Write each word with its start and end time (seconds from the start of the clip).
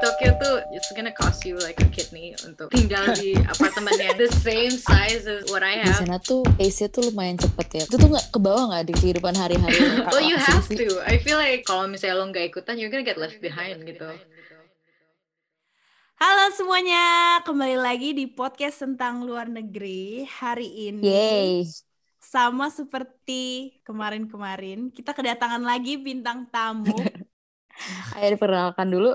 Tokyo 0.00 0.32
tuh 0.40 0.64
it's 0.72 0.88
gonna 0.96 1.12
cost 1.12 1.44
you 1.44 1.60
like 1.60 1.76
a 1.76 1.88
kidney 1.92 2.32
untuk 2.48 2.72
tinggal 2.72 3.12
di 3.20 3.36
apartemen 3.52 3.92
yang 4.00 4.16
the 4.16 4.32
same 4.40 4.72
size 4.72 5.28
as 5.28 5.44
what 5.52 5.60
I 5.60 5.84
Di 5.84 5.92
have. 5.92 6.00
sana 6.00 6.16
tuh 6.16 6.40
pace-nya 6.56 6.88
tuh 6.88 7.12
lumayan 7.12 7.36
cepet 7.36 7.68
ya. 7.68 7.82
Itu 7.84 8.00
tuh 8.00 8.08
nggak 8.08 8.32
ke 8.32 8.38
bawah 8.40 8.72
nggak 8.72 8.84
di 8.88 8.94
kehidupan 8.96 9.36
hari-hari? 9.36 9.76
Well, 10.08 10.24
you 10.24 10.40
have 10.40 10.64
to. 10.72 11.04
I 11.04 11.20
feel 11.20 11.36
like 11.36 11.68
kalau 11.68 11.84
misalnya 11.84 12.16
lo 12.16 12.32
nggak 12.32 12.48
ikutan, 12.48 12.80
you're 12.80 12.88
gonna 12.88 13.04
get 13.04 13.20
left 13.20 13.44
behind 13.44 13.84
gitu. 13.84 14.08
Halo 16.16 16.44
semuanya, 16.52 17.04
kembali 17.44 17.76
lagi 17.76 18.16
di 18.16 18.24
podcast 18.24 18.80
tentang 18.80 19.24
luar 19.24 19.52
negeri. 19.52 20.24
Hari 20.24 20.92
ini 20.92 21.04
Yay. 21.04 21.52
sama 22.16 22.72
seperti 22.72 23.76
kemarin-kemarin, 23.84 24.92
kita 24.92 25.12
kedatangan 25.12 25.60
lagi 25.60 26.00
bintang 26.00 26.48
tamu. 26.48 26.96
Ayo 28.16 28.36
diperkenalkan 28.36 28.88
dulu. 28.88 29.12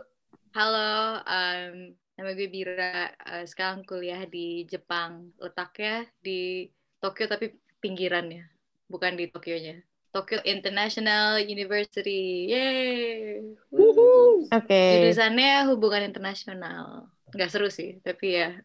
Halo, 0.56 1.20
um, 1.20 1.92
nama 2.16 2.32
gue 2.32 2.48
Bira. 2.48 3.12
Uh, 3.28 3.44
sekarang 3.44 3.84
kuliah 3.84 4.24
di 4.24 4.64
Jepang. 4.64 5.36
Letaknya 5.36 6.08
di 6.24 6.72
Tokyo 7.04 7.28
tapi 7.28 7.60
pinggirannya, 7.84 8.48
bukan 8.88 9.20
di 9.20 9.28
Tokyonya. 9.28 9.84
Tokyo 10.16 10.40
International 10.48 11.44
University. 11.44 12.48
Yeay. 12.56 13.44
Woo. 13.68 14.48
Oke. 14.48 14.84
Jurusannya 15.04 15.68
hubungan 15.68 16.08
internasional. 16.08 17.12
Nggak 17.36 17.52
seru 17.52 17.68
sih, 17.68 18.00
tapi 18.00 18.40
ya. 18.40 18.56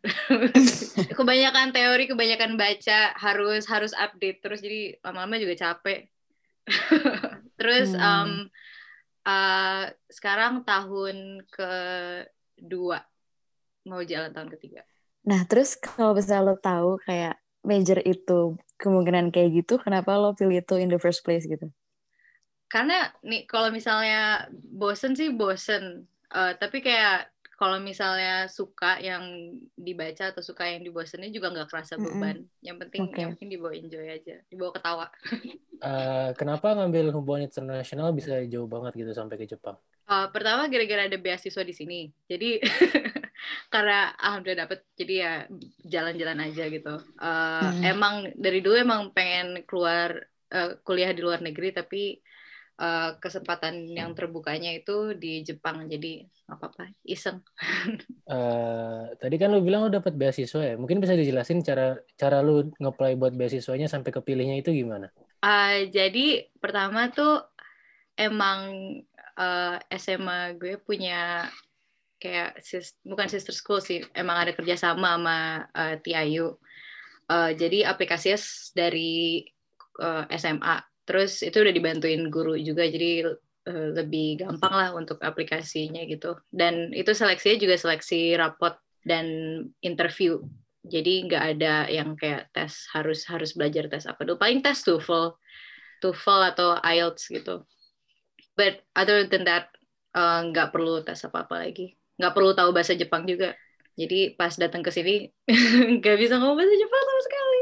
kebanyakan 1.18 1.74
teori, 1.74 2.06
kebanyakan 2.06 2.54
baca, 2.54 3.18
harus 3.18 3.66
harus 3.66 3.90
update 3.98 4.38
terus 4.38 4.62
jadi 4.62 4.94
lama-lama 5.02 5.42
juga 5.42 5.58
capek. 5.58 6.06
terus 7.58 7.90
Hmm. 7.98 8.46
um, 8.46 8.46
uh, 9.24 9.84
sekarang 10.08 10.62
tahun 10.64 11.44
kedua 11.48 12.98
mau 13.88 14.02
jalan 14.04 14.30
tahun 14.30 14.50
ketiga. 14.56 14.82
Nah 15.26 15.44
terus 15.48 15.76
kalau 15.76 16.16
misalnya 16.16 16.52
lo 16.52 16.56
tahu 16.60 16.90
kayak 17.04 17.40
major 17.64 18.00
itu 18.04 18.56
kemungkinan 18.80 19.32
kayak 19.32 19.64
gitu, 19.64 19.76
kenapa 19.80 20.16
lo 20.16 20.32
pilih 20.32 20.64
itu 20.64 20.80
in 20.80 20.88
the 20.88 21.00
first 21.00 21.20
place 21.24 21.44
gitu? 21.44 21.68
Karena 22.70 23.10
nih 23.20 23.44
kalau 23.44 23.68
misalnya 23.68 24.48
bosen 24.52 25.12
sih 25.18 25.28
bosen, 25.34 26.08
Eh, 26.30 26.52
tapi 26.62 26.78
kayak 26.78 27.26
kalau 27.60 27.76
misalnya 27.76 28.48
suka 28.48 28.96
yang 29.04 29.52
dibaca 29.76 30.32
atau 30.32 30.40
suka 30.40 30.64
yang 30.64 30.80
dibosenin 30.80 31.28
juga 31.28 31.52
nggak 31.52 31.68
kerasa 31.68 32.00
beban. 32.00 32.48
Yang 32.64 32.88
penting 32.88 33.02
Oke. 33.04 33.20
yang 33.20 33.30
penting 33.36 33.50
dibawa 33.52 33.72
enjoy 33.76 34.06
aja, 34.08 34.40
dibawa 34.48 34.70
ketawa. 34.72 35.06
Eh, 35.80 36.30
kenapa 36.36 36.76
ngambil 36.76 37.08
hubungan 37.16 37.48
internasional 37.48 38.12
bisa 38.12 38.36
jauh 38.52 38.68
banget 38.68 39.00
gitu 39.00 39.16
sampai 39.16 39.40
ke 39.40 39.48
Jepang? 39.48 39.80
Eh, 40.12 40.28
pertama 40.28 40.68
gara-gara 40.68 41.08
ada 41.08 41.16
beasiswa 41.16 41.64
di 41.64 41.72
sini, 41.72 42.00
jadi 42.28 42.60
karena 43.72 44.12
alhamdulillah 44.20 44.68
dapet, 44.68 44.84
jadi 44.92 45.14
ya 45.16 45.32
jalan-jalan 45.88 46.52
aja 46.52 46.68
gitu. 46.68 47.00
Eh, 47.00 47.64
Hmm. 47.64 47.80
Emang 47.80 48.28
dari 48.36 48.60
dulu 48.60 48.76
emang 48.76 49.08
pengen 49.16 49.64
keluar 49.64 50.20
eh, 50.52 50.76
kuliah 50.84 51.16
di 51.16 51.24
luar 51.24 51.40
negeri, 51.40 51.72
tapi 51.72 52.20
eh, 52.82 53.10
kesempatan 53.22 53.74
yang 53.98 54.10
terbukanya 54.18 54.70
itu 54.78 54.92
di 55.22 55.28
Jepang, 55.48 55.76
jadi 55.92 56.08
apa-apa, 56.52 56.82
iseng. 57.14 57.38
Eh, 58.30 59.00
tadi 59.20 59.34
kan 59.40 59.48
lu 59.52 59.58
bilang 59.66 59.80
lu 59.86 59.90
dapat 59.98 60.14
beasiswa 60.20 60.60
ya. 60.68 60.74
Mungkin 60.80 60.98
bisa 61.02 61.18
dijelasin 61.20 61.58
cara 61.68 61.82
cara 62.20 62.36
lu 62.46 62.52
ngeplay 62.82 63.12
buat 63.20 63.32
beasiswanya 63.38 63.86
sampai 63.90 64.10
kepilihnya 64.16 64.56
itu 64.62 64.70
gimana? 64.80 65.06
Eh, 65.44 65.88
jadi 65.96 66.20
pertama 66.62 67.08
tuh 67.16 67.40
emang 68.18 68.60
eh, 69.40 69.74
SMA 70.02 70.52
gue 70.60 70.76
punya 70.86 71.48
kayak 72.22 72.60
sis- 72.60 72.98
bukan 73.04 73.28
sister 73.32 73.54
school 73.56 73.80
sih, 73.80 74.04
emang 74.12 74.36
ada 74.42 74.52
kerjasama 74.56 75.16
sama 75.16 75.38
eh, 75.76 75.94
TIU. 76.04 76.46
Eh, 77.32 77.50
jadi 77.60 77.78
aplikasinya 77.92 78.38
dari 78.76 79.44
eh, 80.02 80.24
SMA. 80.32 80.76
Terus 81.10 81.42
itu 81.42 81.58
udah 81.58 81.74
dibantuin 81.74 82.22
guru 82.30 82.54
juga, 82.54 82.86
jadi 82.86 83.34
eh, 83.66 83.88
lebih 83.98 84.46
gampang 84.46 84.70
lah 84.70 84.90
untuk 84.94 85.18
aplikasinya 85.18 86.06
gitu. 86.06 86.38
Dan 86.54 86.94
itu 86.94 87.10
seleksinya 87.10 87.58
juga 87.58 87.74
seleksi 87.74 88.38
rapot 88.38 88.78
dan 89.02 89.26
interview. 89.82 90.38
Jadi 90.86 91.26
nggak 91.26 91.44
ada 91.58 91.90
yang 91.90 92.14
kayak 92.14 92.54
tes 92.54 92.86
harus 92.94 93.26
harus 93.26 93.58
belajar 93.58 93.90
tes 93.90 94.06
apa 94.06 94.22
dulu. 94.22 94.38
Paling 94.38 94.62
tes 94.62 94.78
TOEFL, 94.86 95.34
TOEFL 95.98 96.40
atau 96.54 96.78
IELTS 96.78 97.26
gitu. 97.26 97.66
But 98.54 98.86
other 98.94 99.26
than 99.26 99.42
that 99.50 99.74
eh, 100.14 100.40
nggak 100.46 100.70
perlu 100.70 101.02
tes 101.02 101.18
apa-apa 101.26 101.66
lagi. 101.66 101.98
Nggak 102.22 102.32
perlu 102.38 102.54
tahu 102.54 102.70
bahasa 102.70 102.94
Jepang 102.94 103.26
juga. 103.26 103.58
Jadi 103.98 104.38
pas 104.38 104.54
datang 104.54 104.86
ke 104.86 104.94
sini 104.94 105.26
nggak 105.98 106.16
bisa 106.22 106.38
ngomong 106.38 106.54
bahasa 106.54 106.74
Jepang 106.78 107.02
sama 107.02 107.22
sekali. 107.26 107.60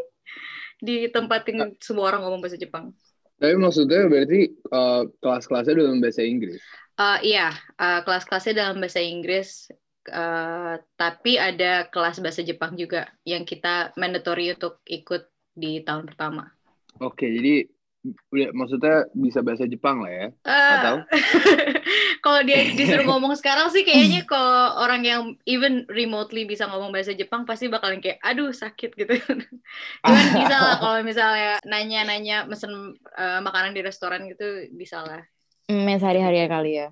Ditempatin 0.85 1.57
semua 1.81 2.05
orang 2.13 2.21
ngomong 2.29 2.41
bahasa 2.45 2.61
Jepang. 2.61 2.93
Tapi 3.39 3.55
maksudnya 3.55 4.11
berarti 4.11 4.51
uh, 4.75 5.07
kelas-kelasnya 5.23 5.75
dalam 5.79 6.03
bahasa 6.03 6.27
Inggris. 6.27 6.59
Eh, 6.99 7.19
iya, 7.31 7.55
eh, 7.79 8.01
kelas-kelasnya 8.03 8.55
dalam 8.59 8.83
bahasa 8.83 8.99
Inggris, 8.99 9.71
eh, 10.11 10.75
tapi 10.99 11.39
ada 11.39 11.87
kelas 11.87 12.19
bahasa 12.19 12.43
Jepang 12.43 12.75
juga 12.75 13.07
yang 13.23 13.47
kita 13.47 13.95
mandatory 13.95 14.51
untuk 14.59 14.83
ikut 14.83 15.31
di 15.55 15.79
tahun 15.87 16.11
pertama. 16.11 16.51
Oke, 16.99 17.31
jadi 17.31 17.71
udah- 18.07 18.53
maksudnya 18.55 18.97
bisa 19.13 19.43
bahasa 19.43 19.67
Jepang 19.67 20.01
lah 20.03 20.13
ya. 20.13 20.27
Eh, 20.47 20.73
Atau? 20.79 20.97
kalau 22.25 22.41
dia 22.47 22.63
disuruh 22.79 23.05
ngomong 23.07 23.35
sekarang 23.35 23.69
sih 23.75 23.83
kayaknya 23.83 24.25
kalau 24.25 24.79
orang 24.83 25.03
yang 25.03 25.23
even 25.45 25.85
remotely 25.91 26.47
bisa 26.47 26.67
ngomong 26.71 26.95
bahasa 26.95 27.13
Jepang 27.15 27.43
pasti 27.45 27.67
bakalan 27.67 27.99
kayak 27.99 28.23
aduh 28.23 28.55
sakit 28.55 28.95
gitu. 28.95 29.15
Cuman 30.07 30.27
bisa 30.39 30.57
lah 30.57 30.77
kalau 30.79 30.99
misalnya 31.03 31.59
nanya-nanya 31.67 32.47
mesen 32.47 32.95
eh, 33.19 33.41
makanan 33.43 33.75
di 33.75 33.83
restoran 33.83 34.27
gitu 34.31 34.71
bisa 34.75 35.03
lah. 35.03 35.23
Yang 35.69 36.01
sehari-hari 36.01 36.39
ya 36.41 36.49
kali 36.49 36.71
ya. 36.81 36.89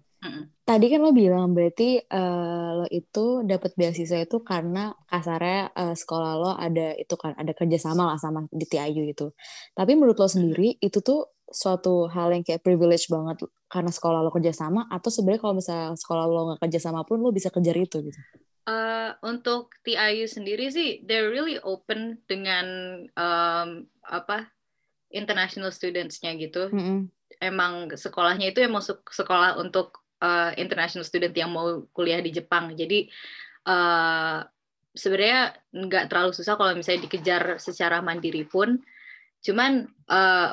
Tadi 0.67 0.87
kan 0.91 0.99
lo 0.99 1.15
bilang 1.15 1.55
berarti 1.55 2.03
eh, 2.03 2.71
lo 2.75 2.87
itu 2.91 3.47
dapat 3.47 3.79
beasiswa 3.79 4.19
itu 4.27 4.43
karena 4.43 4.91
kasarnya 5.07 5.71
eh, 5.71 5.95
sekolah 5.95 6.33
lo 6.35 6.51
ada 6.59 6.97
itu 6.99 7.15
kan 7.15 7.39
ada 7.39 7.55
kerjasama 7.55 8.03
lah 8.03 8.19
sama 8.19 8.51
di 8.51 8.67
TIU 8.67 9.07
itu. 9.07 9.31
Tapi 9.77 9.95
menurut 9.95 10.19
lo 10.19 10.27
sendiri 10.27 10.75
itu 10.83 10.99
tuh 10.99 11.39
suatu 11.47 12.11
hal 12.11 12.35
yang 12.35 12.43
kayak 12.43 12.67
privilege 12.67 13.07
banget 13.07 13.47
karena 13.71 13.95
sekolah 13.95 14.27
lo 14.27 14.35
kerjasama 14.35 14.91
atau 14.91 15.11
sebenarnya 15.15 15.41
kalau 15.47 15.55
misalnya 15.55 15.95
sekolah 15.95 16.25
lo 16.27 16.41
nggak 16.51 16.61
kerjasama 16.67 17.07
pun 17.07 17.23
lo 17.23 17.31
bisa 17.31 17.55
kejar 17.55 17.79
itu 17.79 18.03
gitu. 18.03 18.21
Eh, 18.67 19.11
untuk 19.23 19.79
TIU 19.87 20.27
sendiri 20.27 20.67
sih, 20.75 21.07
they're 21.07 21.31
really 21.31 21.63
open 21.63 22.19
dengan 22.27 22.67
um, 23.15 23.87
apa 24.03 24.51
international 25.15 25.71
students-nya 25.71 26.35
gitu. 26.35 26.75
Mm-mm. 26.75 27.07
Emang 27.39 27.95
sekolahnya 27.95 28.51
itu 28.51 28.67
emang 28.67 28.83
sek- 28.83 29.07
sekolah 29.07 29.63
untuk 29.63 30.06
uh, 30.23 30.53
international 30.57 31.05
student 31.05 31.35
yang 31.37 31.53
mau 31.53 31.85
kuliah 31.93 32.21
di 32.23 32.33
Jepang. 32.33 32.73
Jadi 32.73 33.09
eh, 33.67 34.39
sebenarnya 34.97 35.41
nggak 35.75 36.05
terlalu 36.09 36.33
susah 36.33 36.55
kalau 36.57 36.73
misalnya 36.73 37.05
dikejar 37.11 37.59
secara 37.61 38.01
mandiri 38.01 38.47
pun. 38.47 38.81
Cuman 39.45 39.85
eh, 39.89 40.51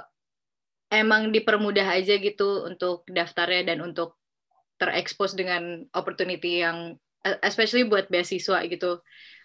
emang 0.93 1.33
dipermudah 1.33 1.87
aja 1.97 2.17
gitu 2.19 2.67
untuk 2.67 3.07
daftarnya 3.09 3.73
dan 3.73 3.81
untuk 3.81 4.19
terekspos 4.77 5.33
dengan 5.37 5.85
opportunity 5.95 6.61
yang 6.61 6.97
especially 7.41 7.87
buat 7.87 8.11
beasiswa 8.11 8.59
gitu. 8.67 8.99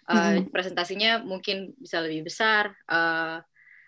Uh, 0.09 0.41
presentasinya 0.49 1.21
mungkin 1.21 1.77
bisa 1.77 2.01
lebih 2.01 2.25
besar 2.25 2.73
uh, 2.89 3.37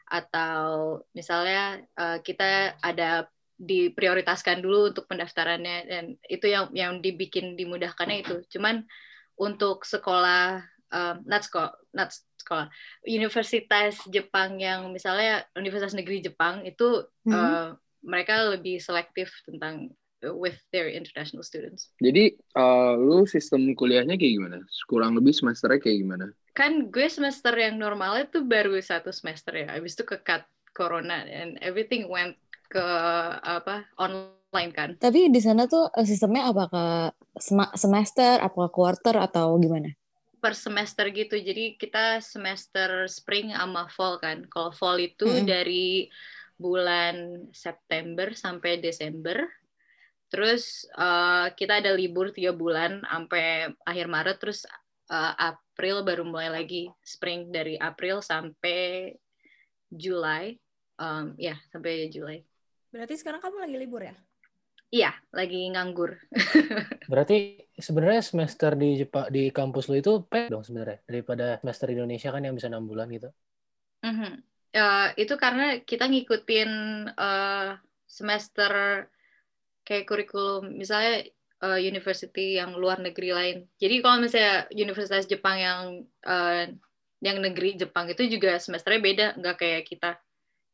atau 0.06 1.02
misalnya 1.18 1.81
uh, 1.98 2.22
kita 2.22 2.78
ada 2.78 3.25
diprioritaskan 3.61 4.66
dulu 4.66 4.89
untuk 4.89 5.05
pendaftarannya 5.05 5.77
dan 5.85 6.05
itu 6.25 6.49
yang 6.49 6.73
yang 6.73 6.97
dibikin 6.97 7.53
dimudahkannya 7.53 8.25
itu. 8.25 8.36
Cuman 8.57 8.81
untuk 9.38 9.86
sekolah 9.86 10.65
um, 10.89 11.15
not 11.30 11.45
sekolah 11.45 11.71
not 11.94 12.09
sekolah 12.41 12.74
universitas 13.06 14.01
Jepang 14.09 14.57
yang 14.57 14.89
misalnya 14.89 15.45
universitas 15.53 15.94
negeri 15.94 16.25
Jepang 16.25 16.65
itu 16.65 17.06
Mhm. 17.21 17.33
uh, 17.38 17.69
mereka 18.01 18.50
lebih 18.50 18.81
selektif 18.81 19.30
tentang 19.45 19.94
uh, 20.25 20.33
with 20.33 20.57
their 20.74 20.89
international 20.89 21.45
students. 21.45 21.94
Jadi 22.01 22.33
uh, 22.57 22.97
lu 22.97 23.30
sistem 23.30 23.77
kuliahnya 23.77 24.18
kayak 24.18 24.33
gimana? 24.41 24.57
Kurang 24.89 25.13
lebih 25.13 25.38
semesternya 25.38 25.77
kayak 25.77 25.97
gimana? 26.01 26.25
Kan 26.57 26.89
gue 26.89 27.07
semester 27.13 27.53
yang 27.53 27.77
normalnya 27.77 28.25
tuh 28.25 28.41
baru 28.41 28.74
satu 28.81 29.13
semester 29.13 29.53
ya. 29.53 29.77
Habis 29.77 29.94
itu 29.94 30.03
ke 30.03 30.18
cut 30.25 30.50
corona 30.74 31.30
and 31.30 31.62
everything 31.62 32.09
went 32.09 32.33
ke 32.71 32.88
apa 33.44 33.91
online 34.00 34.71
kan. 34.71 34.89
Tapi 34.95 35.27
di 35.27 35.44
sana 35.44 35.68
tuh 35.68 35.91
eh, 35.91 36.07
sistemnya 36.07 36.47
apakah 36.47 37.12
semester, 37.75 38.39
apakah 38.39 38.71
quarter 38.71 39.19
atau 39.19 39.59
gimana? 39.59 39.91
per 40.41 40.57
semester 40.57 41.06
gitu. 41.13 41.38
Jadi 41.38 41.77
kita 41.77 42.18
semester 42.19 43.06
spring 43.06 43.53
sama 43.53 43.85
fall 43.94 44.18
kan. 44.18 44.50
Kalau 44.50 44.73
fall 44.73 44.97
itu 44.97 45.29
Mm-mm. 45.29 45.45
dari 45.45 46.09
bulan 46.57 47.45
September 47.53 48.33
sampai 48.33 48.81
Desember. 48.81 49.45
Terus 50.33 50.89
uh, 50.97 51.53
kita 51.53 51.85
ada 51.85 51.94
libur 51.94 52.33
tiga 52.33 52.57
bulan 52.57 53.06
sampai 53.06 53.69
akhir 53.85 54.07
Maret, 54.09 54.38
terus 54.39 54.63
uh, 55.12 55.35
April 55.38 56.07
baru 56.07 56.24
mulai 56.24 56.50
lagi 56.50 56.88
spring 57.03 57.51
dari 57.51 57.75
April 57.75 58.24
sampai 58.24 59.12
Juli, 59.91 60.56
um, 60.97 61.35
ya 61.35 61.59
sampai 61.69 62.07
Juli. 62.07 62.39
Berarti 62.91 63.15
sekarang 63.15 63.39
kamu 63.39 63.63
lagi 63.63 63.75
libur 63.79 64.03
ya? 64.03 64.15
Iya, 64.91 65.15
lagi 65.31 65.71
nganggur. 65.71 66.19
Berarti 67.11 67.63
sebenarnya 67.79 68.19
semester 68.19 68.75
di 68.75 68.99
Jepang 68.99 69.31
di 69.31 69.47
kampus 69.47 69.88
lu 69.88 70.03
itu 70.03 70.27
pek 70.27 70.51
dong 70.51 70.67
sebenarnya 70.67 70.99
daripada 71.07 71.55
semester 71.63 71.88
di 71.88 71.95
Indonesia 71.95 72.27
kan 72.27 72.43
yang 72.43 72.55
bisa 72.59 72.67
enam 72.67 72.83
bulan 72.83 73.07
gitu. 73.07 73.31
Mm 74.03 74.13
-hmm. 74.13 74.33
uh, 74.75 75.07
itu 75.15 75.33
karena 75.39 75.79
kita 75.79 76.11
ngikutin 76.11 76.71
uh, 77.15 77.79
semester 78.03 79.07
kayak 79.88 80.03
kurikulum 80.11 80.75
misalnya 80.75 81.23
uh, 81.63 81.79
university 81.79 82.59
yang 82.59 82.75
luar 82.75 82.99
negeri 82.99 83.31
lain. 83.31 83.57
Jadi 83.79 83.95
kalau 84.03 84.19
misalnya 84.19 84.67
universitas 84.75 85.23
Jepang 85.23 85.55
yang 85.55 85.79
uh, 86.27 86.67
yang 87.23 87.38
negeri 87.39 87.79
Jepang 87.79 88.11
itu 88.11 88.27
juga 88.27 88.59
semesternya 88.59 89.01
beda, 89.01 89.27
nggak 89.39 89.55
kayak 89.55 89.83
kita. 89.88 90.11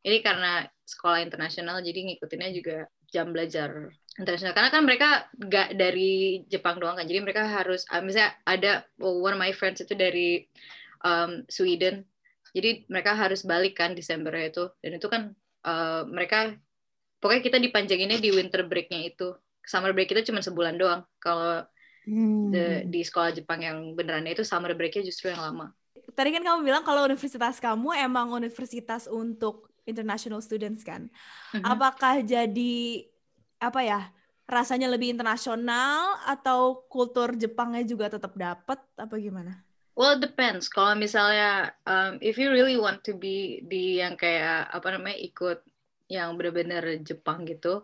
Ini 0.07 0.23
karena 0.23 0.63
sekolah 0.87 1.19
internasional, 1.19 1.83
jadi 1.83 2.07
ngikutinnya 2.07 2.55
juga 2.55 2.87
jam 3.11 3.35
belajar 3.35 3.91
internasional. 4.15 4.55
Karena 4.55 4.71
kan 4.71 4.83
mereka 4.87 5.09
nggak 5.35 5.75
dari 5.75 6.47
Jepang 6.47 6.79
doang 6.79 6.95
kan, 6.95 7.03
jadi 7.03 7.19
mereka 7.19 7.43
harus, 7.43 7.83
uh, 7.91 7.99
misalnya 7.99 8.31
ada 8.47 8.87
oh, 9.03 9.19
one 9.19 9.35
of 9.35 9.41
my 9.43 9.51
friends 9.51 9.83
itu 9.83 9.91
dari 9.91 10.47
um, 11.03 11.43
Sweden, 11.51 12.07
jadi 12.55 12.87
mereka 12.87 13.19
harus 13.19 13.43
balik 13.43 13.75
kan 13.75 13.91
Desember 13.91 14.31
itu, 14.39 14.71
dan 14.79 14.95
itu 14.95 15.07
kan 15.11 15.35
uh, 15.67 16.07
mereka 16.07 16.55
pokoknya 17.19 17.43
kita 17.43 17.57
dipanjanginnya 17.59 18.23
di 18.23 18.31
winter 18.31 18.63
breaknya 18.63 19.11
itu. 19.11 19.35
Summer 19.67 19.91
break 19.91 20.15
itu 20.15 20.31
cuma 20.31 20.39
sebulan 20.39 20.79
doang. 20.79 21.03
Kalau 21.19 21.67
hmm. 22.07 22.55
di, 22.55 22.63
di 22.87 23.01
sekolah 23.03 23.35
Jepang 23.35 23.59
yang 23.59 23.91
benerannya 23.99 24.31
itu 24.31 24.47
summer 24.47 24.71
breaknya 24.71 25.03
justru 25.03 25.27
yang 25.27 25.43
lama. 25.43 25.75
Tadi 26.15 26.31
kan 26.31 26.39
kamu 26.39 26.63
bilang 26.63 26.87
kalau 26.87 27.03
universitas 27.03 27.59
kamu 27.59 27.91
emang 27.99 28.31
universitas 28.31 29.11
untuk 29.11 29.67
international 29.87 30.43
students 30.43 30.83
kan 30.83 31.07
mm-hmm. 31.07 31.63
apakah 31.63 32.21
jadi 32.21 33.07
apa 33.57 33.81
ya 33.81 34.01
rasanya 34.47 34.87
lebih 34.87 35.11
internasional 35.11 36.23
atau 36.23 36.87
kultur 36.87 37.35
Jepangnya 37.35 37.83
juga 37.83 38.07
tetap 38.07 38.31
dapat 38.39 38.79
apa 38.95 39.15
gimana? 39.19 39.59
Well, 39.97 40.15
it 40.15 40.23
depends. 40.23 40.71
Kalau 40.71 40.95
misalnya, 40.95 41.75
um, 41.83 42.21
if 42.23 42.39
you 42.39 42.47
really 42.53 42.79
want 42.79 43.03
to 43.09 43.17
be 43.17 43.65
di 43.65 43.99
yang 43.99 44.15
kayak 44.15 44.71
apa 44.71 44.87
namanya 44.95 45.19
ikut 45.19 45.59
yang 46.07 46.39
benar-benar 46.39 46.85
Jepang 47.03 47.43
gitu, 47.43 47.83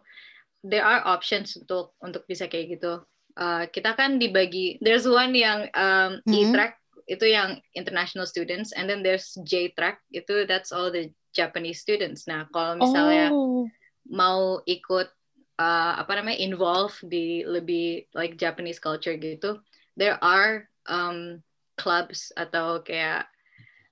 there 0.64 0.86
are 0.86 1.04
options 1.04 1.60
untuk 1.60 1.98
untuk 2.00 2.24
bisa 2.30 2.48
kayak 2.48 2.80
gitu. 2.80 3.04
Uh, 3.34 3.66
kita 3.74 3.98
kan 3.98 4.22
dibagi, 4.22 4.78
there's 4.80 5.10
one 5.10 5.34
yang 5.34 5.68
um, 5.74 6.22
mm-hmm. 6.24 6.54
E-track 6.54 6.78
itu 7.10 7.34
yang 7.34 7.60
international 7.76 8.30
students, 8.30 8.72
and 8.78 8.88
then 8.88 9.02
there's 9.04 9.36
J-track 9.44 10.00
itu 10.14 10.46
that's 10.48 10.72
all 10.72 10.94
the 10.94 11.12
Japanese 11.34 11.82
students. 11.82 12.30
Nah 12.30 12.46
kalau 12.54 12.80
misalnya 12.80 13.34
oh. 13.34 13.66
mau 14.08 14.62
ikut 14.64 15.10
uh, 15.58 15.94
apa 15.98 16.12
namanya 16.22 16.40
involve 16.40 16.94
di 17.04 17.42
lebih 17.44 18.08
like 18.14 18.38
Japanese 18.38 18.78
culture 18.78 19.18
gitu, 19.18 19.60
there 19.98 20.22
are 20.22 20.70
um, 20.86 21.42
clubs 21.76 22.30
atau 22.38 22.86
kayak 22.86 23.26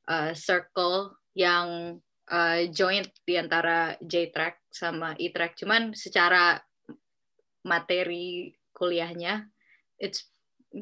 uh, 0.06 0.32
circle 0.38 1.18
yang 1.34 1.98
uh, 2.30 2.62
joint 2.70 3.10
di 3.26 3.36
antara 3.36 3.98
J-track 4.02 4.62
sama 4.70 5.18
E-track. 5.18 5.58
Cuman 5.58 5.98
secara 5.98 6.62
materi 7.66 8.54
kuliahnya 8.74 9.46
it's 10.02 10.30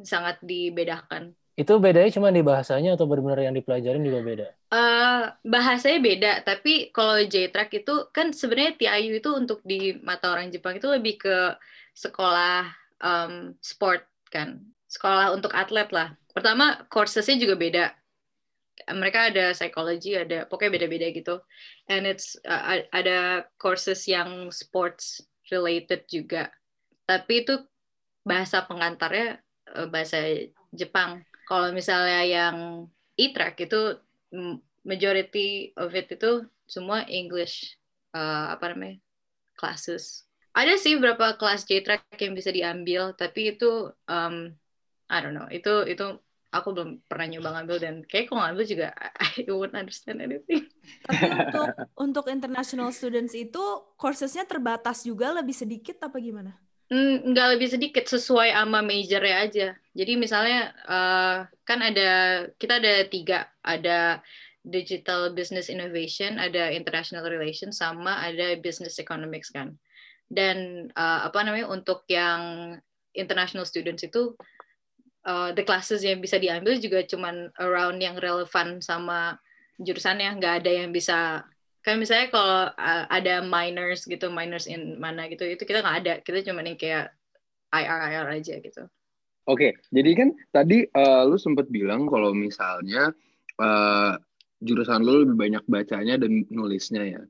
sangat 0.06 0.40
dibedakan. 0.46 1.36
Itu 1.60 1.76
bedanya 1.84 2.08
cuma 2.16 2.32
di 2.32 2.40
bahasanya 2.40 2.96
atau 2.96 3.04
benar-benar 3.04 3.52
yang 3.52 3.56
dipelajarin 3.60 4.00
juga 4.00 4.20
beda? 4.24 4.48
Uh, 4.72 5.28
bahasanya 5.44 6.00
beda, 6.00 6.32
tapi 6.48 6.88
kalau 6.96 7.20
J-track 7.20 7.84
itu 7.84 8.08
kan 8.16 8.32
sebenarnya 8.32 8.80
TIU 8.80 9.20
itu 9.20 9.30
untuk 9.36 9.60
di 9.68 10.00
mata 10.00 10.32
orang 10.32 10.56
Jepang 10.56 10.80
itu 10.80 10.88
lebih 10.88 11.20
ke 11.20 11.60
sekolah 11.92 12.64
um, 13.04 13.60
sport 13.60 14.08
kan, 14.32 14.64
sekolah 14.88 15.36
untuk 15.36 15.52
atlet 15.52 15.92
lah. 15.92 16.16
Pertama, 16.32 16.80
coursesnya 16.88 17.36
juga 17.36 17.60
beda. 17.60 17.92
Mereka 18.96 19.36
ada 19.36 19.52
psychology 19.52 20.16
ada 20.16 20.48
pokoknya 20.48 20.80
beda-beda 20.80 21.12
gitu. 21.12 21.44
And 21.92 22.08
it's 22.08 22.40
uh, 22.48 22.88
ada 22.96 23.52
courses 23.60 24.08
yang 24.08 24.48
sports 24.56 25.20
related 25.52 26.08
juga. 26.08 26.56
Tapi 27.04 27.44
itu 27.44 27.60
bahasa 28.24 28.64
pengantarnya 28.64 29.44
uh, 29.76 29.92
bahasa 29.92 30.24
Jepang 30.72 31.26
kalau 31.50 31.74
misalnya 31.74 32.22
yang 32.22 32.86
e-track 33.18 33.58
itu 33.66 33.98
majority 34.86 35.74
of 35.74 35.90
it 35.98 36.06
itu 36.14 36.46
semua 36.70 37.02
English 37.10 37.74
uh, 38.14 38.54
apa 38.54 38.78
namanya 38.78 39.02
classes 39.58 40.30
ada 40.54 40.78
sih 40.78 40.94
beberapa 41.02 41.34
kelas 41.42 41.66
J-track 41.66 42.14
yang 42.22 42.38
bisa 42.38 42.54
diambil 42.54 43.18
tapi 43.18 43.58
itu 43.58 43.90
um, 44.06 44.54
I 45.10 45.18
don't 45.26 45.34
know 45.34 45.50
itu 45.50 45.90
itu 45.90 46.22
aku 46.50 46.74
belum 46.74 46.90
pernah 47.06 47.28
nyoba 47.30 47.50
ngambil 47.62 47.78
dan 47.82 47.96
kayak 48.06 48.30
kalau 48.30 48.42
ngambil 48.46 48.66
juga 48.66 48.88
I 49.38 49.46
won't 49.50 49.78
understand 49.78 50.22
anything. 50.22 50.66
Tapi 51.06 51.26
untuk 51.46 51.68
untuk 51.94 52.26
international 52.34 52.90
students 52.90 53.38
itu 53.38 53.62
coursesnya 53.96 54.46
terbatas 54.50 55.06
juga 55.06 55.30
lebih 55.34 55.54
sedikit 55.54 56.02
apa 56.02 56.18
gimana? 56.18 56.58
Nggak 56.90 57.48
lebih 57.54 57.70
sedikit 57.70 58.06
sesuai 58.10 58.50
sama 58.50 58.82
majornya 58.82 59.36
aja. 59.46 59.68
Jadi 59.94 60.14
misalnya 60.18 60.74
uh, 60.90 61.46
kan 61.62 61.80
ada 61.86 62.46
kita 62.58 62.82
ada 62.82 63.06
tiga, 63.06 63.46
ada 63.62 64.26
digital 64.66 65.38
business 65.38 65.70
innovation, 65.70 66.42
ada 66.42 66.74
international 66.74 67.30
relations, 67.30 67.78
sama 67.78 68.18
ada 68.26 68.58
business 68.58 68.98
economics 68.98 69.54
kan. 69.54 69.78
Dan 70.26 70.90
uh, 70.98 71.30
apa 71.30 71.46
namanya 71.46 71.70
untuk 71.70 72.10
yang 72.10 72.74
international 73.14 73.70
students 73.70 74.02
itu 74.02 74.34
uh, 75.30 75.54
the 75.54 75.62
classes 75.62 76.02
yang 76.02 76.22
bisa 76.22 76.42
diambil 76.42 76.78
juga 76.82 77.06
cuman 77.06 77.54
around 77.62 78.02
yang 78.02 78.18
relevan 78.18 78.82
sama 78.82 79.38
jurusannya 79.78 80.42
nggak 80.42 80.66
ada 80.66 80.72
yang 80.86 80.90
bisa 80.90 81.46
kan 81.80 81.96
misalnya 81.96 82.28
kalau 82.32 82.72
uh, 82.76 83.06
ada 83.08 83.40
minors 83.44 84.04
gitu 84.04 84.28
minors 84.28 84.68
in 84.68 85.00
mana 85.00 85.32
gitu 85.32 85.48
itu 85.48 85.64
kita 85.64 85.80
nggak 85.80 85.98
ada 86.06 86.14
kita 86.22 86.44
cuma 86.44 86.64
yang 86.64 86.76
kayak 86.76 87.16
IR 87.72 88.00
IR 88.12 88.28
aja 88.36 88.56
gitu 88.60 88.84
oke 89.48 89.58
okay, 89.58 89.72
jadi 89.90 90.12
kan 90.16 90.30
tadi 90.52 90.84
uh, 90.92 91.24
lu 91.24 91.40
sempat 91.40 91.72
bilang 91.72 92.06
kalau 92.12 92.36
misalnya 92.36 93.16
uh, 93.60 94.14
jurusan 94.60 95.02
lu 95.08 95.24
lebih 95.24 95.40
banyak 95.40 95.64
bacanya 95.72 96.20
dan 96.20 96.44
nulisnya 96.52 97.04
ya 97.18 97.22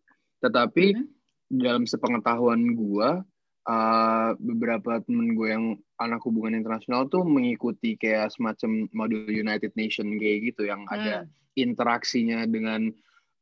tetapi 0.42 0.98
mm 0.98 0.98
-hmm. 0.98 1.60
dalam 1.62 1.84
sepengetahuan 1.86 2.74
gua 2.74 3.22
uh, 3.70 4.32
beberapa 4.42 4.98
temen 5.06 5.38
gue 5.38 5.50
yang 5.54 5.66
anak 6.02 6.22
hubungan 6.26 6.58
internasional 6.58 7.06
tuh 7.06 7.22
mengikuti 7.22 7.94
kayak 8.00 8.34
semacam 8.34 8.90
modul 8.96 9.30
United 9.30 9.74
Nation 9.78 10.18
kayak 10.18 10.54
gitu 10.54 10.70
yang 10.70 10.86
hmm. 10.90 10.96
ada 10.96 11.16
interaksinya 11.54 12.50
dengan 12.50 12.90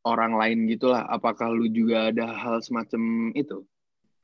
orang 0.04 0.38
lain 0.38 0.68
gitulah. 0.70 1.06
Apakah 1.10 1.50
lu 1.50 1.70
juga 1.72 2.12
ada 2.12 2.30
hal 2.34 2.62
semacam 2.62 3.32
itu? 3.34 3.64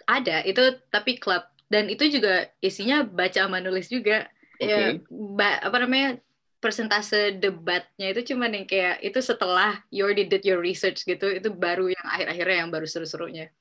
Ada, 0.06 0.44
itu 0.44 0.78
tapi 0.92 1.16
klub 1.18 1.48
dan 1.72 1.88
itu 1.88 2.06
juga 2.12 2.52
isinya 2.60 3.08
baca 3.08 3.48
sama 3.48 3.64
nulis 3.64 3.88
juga. 3.88 4.28
Okay. 4.60 4.70
Ya, 4.70 5.02
ba 5.10 5.62
apa 5.64 5.80
namanya? 5.82 6.20
persentase 6.64 7.44
debatnya 7.44 8.16
itu 8.16 8.32
cuma 8.32 8.48
yang 8.48 8.64
kayak 8.64 9.04
itu 9.04 9.20
setelah 9.20 9.84
you 9.92 10.00
already 10.00 10.24
did 10.24 10.48
your 10.48 10.64
research 10.64 11.04
gitu 11.04 11.28
itu 11.28 11.52
baru 11.52 11.92
yang 11.92 12.08
akhir-akhirnya 12.08 12.58
yang 12.64 12.72
baru 12.72 12.88
seru-serunya 12.88 13.52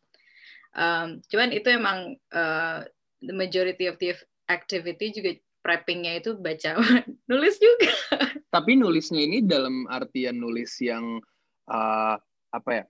Um, 0.72 1.20
cuman 1.28 1.52
itu 1.52 1.68
emang 1.68 2.16
uh, 2.32 2.80
the 3.20 3.34
majority 3.36 3.84
of 3.92 4.00
the 4.00 4.16
activity 4.48 5.12
juga 5.12 5.36
preppingnya 5.60 6.24
itu 6.24 6.32
baca 6.40 6.80
nulis 7.30 7.60
juga. 7.60 7.92
Tapi 8.48 8.80
nulisnya 8.80 9.20
ini 9.20 9.44
dalam 9.44 9.84
artian 9.92 10.40
nulis 10.40 10.80
yang 10.80 11.20
uh, 11.68 12.16
apa 12.52 12.70
ya 12.70 12.84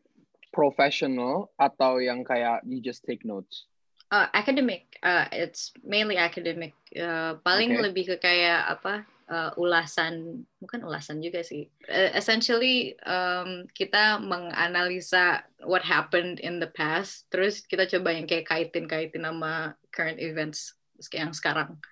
professional 0.52 1.48
atau 1.56 1.98
yang 1.98 2.22
kayak 2.22 2.60
you 2.68 2.80
just 2.80 3.04
take 3.08 3.24
notes? 3.24 3.66
Uh, 4.12 4.28
academic, 4.36 4.92
uh, 5.00 5.24
it's 5.32 5.72
mainly 5.80 6.20
academic. 6.20 6.76
Uh, 6.92 7.40
paling 7.40 7.72
okay. 7.72 7.82
lebih 7.88 8.04
ke 8.12 8.16
kayak 8.20 8.68
apa 8.68 9.08
uh, 9.32 9.50
ulasan 9.56 10.44
bukan 10.60 10.84
ulasan 10.84 11.24
juga 11.24 11.40
sih 11.40 11.64
uh, 11.88 12.12
essentially 12.12 12.92
um, 13.08 13.64
kita 13.72 14.20
menganalisa 14.20 15.40
what 15.64 15.80
happened 15.80 16.36
in 16.44 16.60
the 16.60 16.68
past 16.76 17.24
terus 17.32 17.64
kita 17.64 17.88
coba 17.88 18.12
yang 18.12 18.28
kayak 18.28 18.44
kaitin 18.44 18.84
kaitin 18.84 19.24
sama 19.24 19.72
current 19.88 20.20
events 20.20 20.76
yang 21.10 21.34
sekarang. 21.34 21.82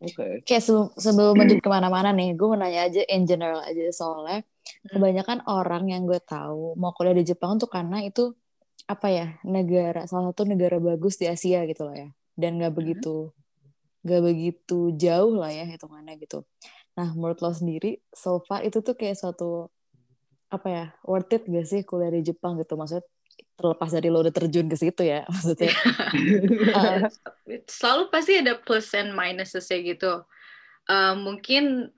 Okay. 0.00 0.40
Kayak 0.48 0.64
sebelum 0.64 0.88
sebelum 0.96 1.34
lanjut 1.36 1.60
ke 1.60 1.68
mana-mana 1.68 2.08
nih, 2.16 2.32
gue 2.32 2.46
mau 2.48 2.56
nanya 2.56 2.88
aja 2.88 3.04
in 3.04 3.28
general 3.28 3.60
aja 3.60 3.84
soalnya 3.92 4.40
hmm. 4.40 4.96
kebanyakan 4.96 5.38
orang 5.44 5.92
yang 5.92 6.08
gue 6.08 6.16
tahu 6.24 6.72
mau 6.80 6.96
kuliah 6.96 7.12
di 7.12 7.28
Jepang 7.28 7.60
tuh 7.60 7.68
karena 7.68 8.00
itu 8.00 8.32
apa 8.88 9.06
ya 9.12 9.26
negara 9.44 10.08
salah 10.08 10.32
satu 10.32 10.48
negara 10.48 10.80
bagus 10.80 11.20
di 11.20 11.28
Asia 11.28 11.62
gitu 11.68 11.86
loh 11.86 11.94
ya. 11.94 12.08
dan 12.34 12.56
nggak 12.56 12.74
begitu 12.74 13.30
nggak 14.00 14.22
begitu 14.24 14.96
jauh 14.96 15.36
lah 15.36 15.52
ya 15.52 15.68
hitungannya 15.68 16.16
gitu 16.16 16.42
nah 16.96 17.12
menurut 17.12 17.38
lo 17.44 17.52
sendiri 17.52 18.00
so 18.10 18.40
far 18.42 18.64
itu 18.64 18.80
tuh 18.80 18.96
kayak 18.96 19.14
suatu 19.20 19.68
apa 20.50 20.68
ya 20.68 20.84
worth 21.06 21.30
it 21.30 21.46
gak 21.46 21.66
sih 21.68 21.80
kuliah 21.86 22.10
di 22.10 22.26
Jepang 22.26 22.58
gitu 22.58 22.74
maksudnya 22.74 23.06
terlepas 23.58 23.90
dari 23.92 24.08
lo 24.08 24.24
udah 24.24 24.34
terjun 24.34 24.66
ke 24.70 24.76
situ 24.78 25.02
ya 25.04 25.26
maksudnya. 25.32 25.74
Uh, 26.72 27.06
selalu 27.80 28.02
pasti 28.08 28.32
ada 28.40 28.56
plus 28.56 28.92
and 28.96 29.12
minus 29.12 29.56
gitu. 29.68 30.24
Uh, 30.90 31.14
mungkin 31.18 31.92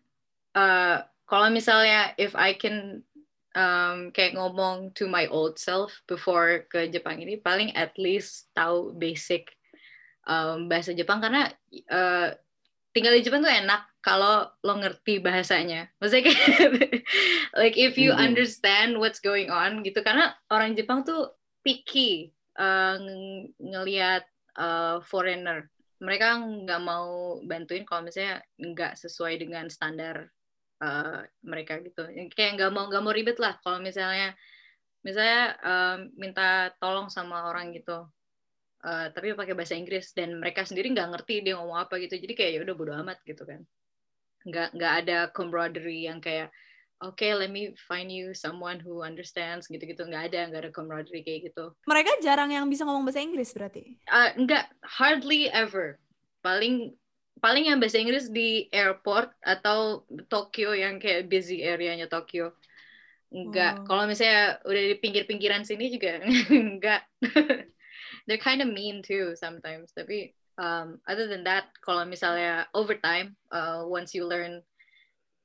uh, 0.57 0.97
kalau 1.29 1.49
misalnya 1.49 2.13
if 2.19 2.35
I 2.35 2.57
can 2.57 3.07
um, 3.55 4.11
kayak 4.13 4.37
ngomong 4.37 4.97
to 4.97 5.09
my 5.09 5.29
old 5.29 5.61
self 5.61 5.93
before 6.09 6.65
ke 6.69 6.89
Jepang 6.89 7.21
ini 7.21 7.41
paling 7.41 7.73
at 7.77 7.97
least 8.01 8.53
tahu 8.57 8.93
basic 8.97 9.53
um, 10.25 10.67
bahasa 10.67 10.97
Jepang. 10.97 11.21
Karena 11.21 11.49
uh, 11.93 12.29
tinggal 12.93 13.17
di 13.17 13.25
Jepang 13.25 13.45
tuh 13.45 13.53
enak 13.53 13.92
kalau 14.03 14.51
lo 14.67 14.75
ngerti 14.83 15.23
bahasanya. 15.23 15.89
Maksudnya 16.03 16.25
kayak 16.29 16.59
like 17.61 17.79
if 17.79 17.95
you 17.95 18.11
mm-hmm. 18.11 18.27
understand 18.27 18.99
what's 18.99 19.23
going 19.23 19.49
on 19.49 19.87
gitu 19.87 20.03
karena 20.03 20.35
orang 20.51 20.75
Jepang 20.75 21.07
tuh 21.07 21.31
picky 21.63 22.35
uh, 22.59 22.99
ng 22.99 23.55
ngelihat 23.63 24.27
uh, 24.59 24.99
foreigner. 25.07 25.71
Mereka 26.03 26.43
nggak 26.67 26.83
mau 26.83 27.39
bantuin 27.47 27.87
kalau 27.87 28.03
misalnya 28.03 28.43
nggak 28.59 28.99
sesuai 28.99 29.39
dengan 29.39 29.71
standar 29.71 30.27
uh, 30.83 31.23
mereka 31.47 31.79
gitu. 31.79 32.03
Kayak 32.35 32.59
nggak 32.59 32.71
mau 32.75 32.91
nggak 32.91 33.03
mau 33.07 33.15
ribet 33.15 33.39
lah 33.39 33.55
kalau 33.63 33.79
misalnya 33.79 34.35
misalnya 35.07 35.55
uh, 35.63 35.97
minta 36.19 36.75
tolong 36.83 37.07
sama 37.07 37.47
orang 37.47 37.71
gitu 37.71 38.07
uh, 38.87 39.07
tapi 39.11 39.35
pakai 39.35 39.55
bahasa 39.55 39.75
Inggris 39.75 40.15
dan 40.15 40.39
mereka 40.39 40.63
sendiri 40.67 40.91
nggak 40.91 41.11
ngerti 41.11 41.43
dia 41.43 41.59
ngomong 41.59 41.79
apa 41.87 41.99
gitu 42.03 42.19
jadi 42.19 42.35
kayak 42.35 42.51
ya 42.55 42.61
udah 42.63 42.75
bodo 42.79 42.93
amat 43.03 43.19
gitu 43.27 43.43
kan 43.43 43.63
nggak 44.47 44.75
nggak 44.75 44.93
ada 45.05 45.19
camaraderie 45.31 46.07
yang 46.11 46.19
kayak 46.19 46.51
oke 47.03 47.19
okay, 47.19 47.35
let 47.35 47.51
me 47.51 47.75
find 47.91 48.09
you 48.09 48.31
someone 48.33 48.79
who 48.79 49.03
understands 49.03 49.67
gitu-gitu. 49.67 50.07
Nggak 50.07 50.33
ada 50.33 50.41
nggak 50.49 50.63
ada 50.67 50.73
camaraderie 50.73 51.27
kayak 51.27 51.53
gitu. 51.53 51.75
Mereka 51.91 52.23
jarang 52.23 52.55
yang 52.55 52.71
bisa 52.71 52.87
ngomong 52.87 53.03
bahasa 53.03 53.21
Inggris 53.21 53.51
berarti? 53.53 53.99
Uh, 54.07 54.31
nggak 54.39 54.71
hardly 54.87 55.51
ever. 55.51 55.99
Paling 56.43 56.95
paling 57.43 57.67
yang 57.67 57.83
bahasa 57.83 57.99
Inggris 57.99 58.31
di 58.31 58.71
airport 58.71 59.35
atau 59.43 60.07
Tokyo 60.31 60.79
yang 60.79 61.03
kayak 61.03 61.27
busy 61.27 61.67
areanya 61.67 62.07
Tokyo. 62.07 62.55
Enggak 63.33 63.83
oh. 63.83 63.85
kalau 63.89 64.05
misalnya 64.07 64.61
udah 64.63 64.83
di 64.93 64.97
pinggir-pinggiran 65.01 65.65
sini 65.65 65.89
juga 65.89 66.21
enggak 66.53 67.03
they're 68.29 68.39
kind 68.39 68.61
of 68.61 68.69
mean 68.69 69.01
too 69.01 69.33
sometimes 69.35 69.91
tapi 69.97 70.37
um, 70.59 70.99
other 71.09 71.29
than 71.29 71.45
that 71.45 71.71
kalau 71.81 72.05
misalnya 72.05 72.67
overtime 72.75 73.37
uh, 73.53 73.85
once 73.87 74.13
you 74.13 74.27
learn 74.27 74.61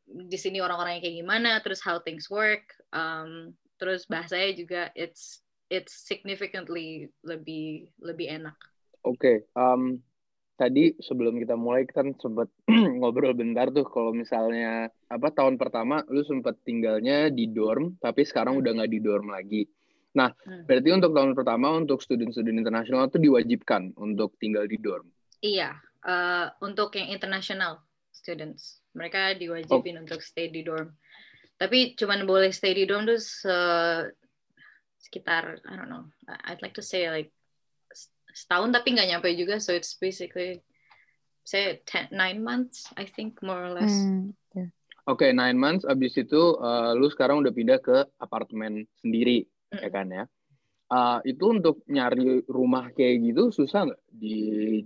di 0.08 0.40
sini 0.40 0.64
orang-orang 0.64 0.98
yang 0.98 1.04
kayak 1.04 1.20
gimana 1.20 1.52
terus 1.60 1.84
how 1.84 2.00
things 2.00 2.32
work 2.32 2.64
um, 2.96 3.52
terus 3.78 4.08
bahasanya 4.08 4.52
juga 4.56 4.82
it's 4.96 5.44
it's 5.68 5.94
significantly 5.94 7.12
lebih 7.24 7.92
lebih 8.00 8.28
enak. 8.42 8.56
Oke, 9.04 9.20
okay, 9.20 9.38
um, 9.56 10.00
tadi 10.60 10.96
sebelum 11.00 11.38
kita 11.40 11.56
mulai 11.56 11.86
kan 11.88 12.16
sempat 12.18 12.50
ngobrol 13.00 13.36
bentar 13.36 13.70
tuh 13.72 13.86
kalau 13.88 14.12
misalnya 14.12 14.90
apa 15.08 15.30
tahun 15.32 15.56
pertama 15.60 16.04
lu 16.12 16.24
sempat 16.26 16.60
tinggalnya 16.66 17.30
di 17.32 17.52
dorm 17.52 17.96
tapi 18.02 18.26
sekarang 18.26 18.60
udah 18.60 18.82
nggak 18.82 18.92
di 18.92 19.00
dorm 19.00 19.32
lagi. 19.32 19.64
Nah, 20.16 20.32
hmm. 20.32 20.64
berarti 20.66 20.90
untuk 20.94 21.12
tahun 21.12 21.32
pertama 21.36 21.68
untuk 21.76 22.00
student-student 22.00 22.58
internasional 22.58 23.12
itu 23.12 23.20
diwajibkan 23.20 23.98
untuk 24.00 24.38
tinggal 24.40 24.64
di 24.66 24.80
dorm. 24.80 25.10
Iya, 25.44 25.78
uh, 26.08 26.50
untuk 26.64 26.96
yang 26.98 27.12
international 27.12 27.84
students, 28.10 28.82
mereka 28.96 29.38
diwajibin 29.38 30.00
oh. 30.00 30.04
untuk 30.08 30.24
stay 30.24 30.50
di 30.50 30.66
dorm. 30.66 30.96
Tapi 31.58 31.98
cuman 31.98 32.26
boleh 32.26 32.54
stay 32.54 32.74
di 32.74 32.86
dorm 32.86 33.06
tuh 33.06 33.22
se 33.22 33.58
sekitar, 34.98 35.62
I 35.64 35.74
don't 35.78 35.90
know, 35.90 36.10
I'd 36.28 36.62
like 36.62 36.76
to 36.76 36.86
say 36.86 37.08
like 37.08 37.32
setahun 38.34 38.74
tapi 38.74 38.94
nggak 38.94 39.10
nyampe 39.10 39.30
juga, 39.34 39.58
so 39.58 39.74
it's 39.74 39.98
basically 39.98 40.62
say 41.48 41.80
ten, 41.88 42.12
nine 42.12 42.44
months, 42.44 42.90
I 43.00 43.08
think 43.08 43.40
more 43.40 43.58
or 43.58 43.72
less. 43.72 43.94
Hmm, 43.94 44.36
yeah. 44.52 44.70
Oke, 45.08 45.24
okay, 45.24 45.32
nine 45.32 45.56
months. 45.56 45.88
Abis 45.88 46.20
itu 46.20 46.60
uh, 46.60 46.92
lu 46.92 47.08
sekarang 47.08 47.40
udah 47.40 47.54
pindah 47.56 47.80
ke 47.80 48.04
apartemen 48.20 48.84
sendiri 49.00 49.48
mm. 49.74 49.82
ya 49.82 49.90
kan 49.92 50.08
ya. 50.10 50.26
Uh, 50.88 51.20
itu 51.28 51.52
untuk 51.52 51.84
nyari 51.92 52.48
rumah 52.48 52.88
kayak 52.96 53.20
gitu 53.20 53.52
susah 53.52 53.92
nggak 53.92 54.02
di 54.08 54.36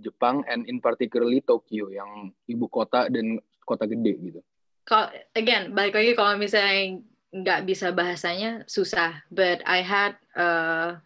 Jepang 0.02 0.42
and 0.50 0.66
in 0.66 0.82
particularly 0.82 1.38
Tokyo 1.46 1.94
yang 1.94 2.34
ibu 2.50 2.66
kota 2.66 3.06
dan 3.06 3.38
kota 3.62 3.86
gede 3.86 4.18
gitu? 4.18 4.40
Kalau 4.82 5.14
again 5.38 5.70
balik 5.70 5.94
lagi 5.94 6.18
kalau 6.18 6.34
misalnya 6.34 6.98
nggak 7.30 7.70
bisa 7.70 7.94
bahasanya 7.94 8.66
susah, 8.66 9.22
but 9.30 9.62
I 9.62 9.86
had 9.86 10.18
uh, 10.34 10.98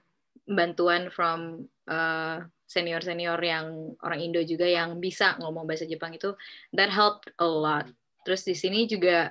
bantuan 0.48 1.12
from 1.12 1.68
uh, 1.86 2.48
senior 2.64 3.04
senior 3.04 3.36
yang 3.44 3.94
orang 4.00 4.24
Indo 4.24 4.40
juga 4.48 4.64
yang 4.64 4.96
bisa 4.96 5.36
ngomong 5.38 5.68
bahasa 5.68 5.84
Jepang 5.84 6.16
itu 6.16 6.32
that 6.72 6.88
helped 6.88 7.28
a 7.36 7.44
lot. 7.44 7.84
Terus 8.24 8.48
di 8.48 8.56
sini 8.56 8.88
juga 8.88 9.30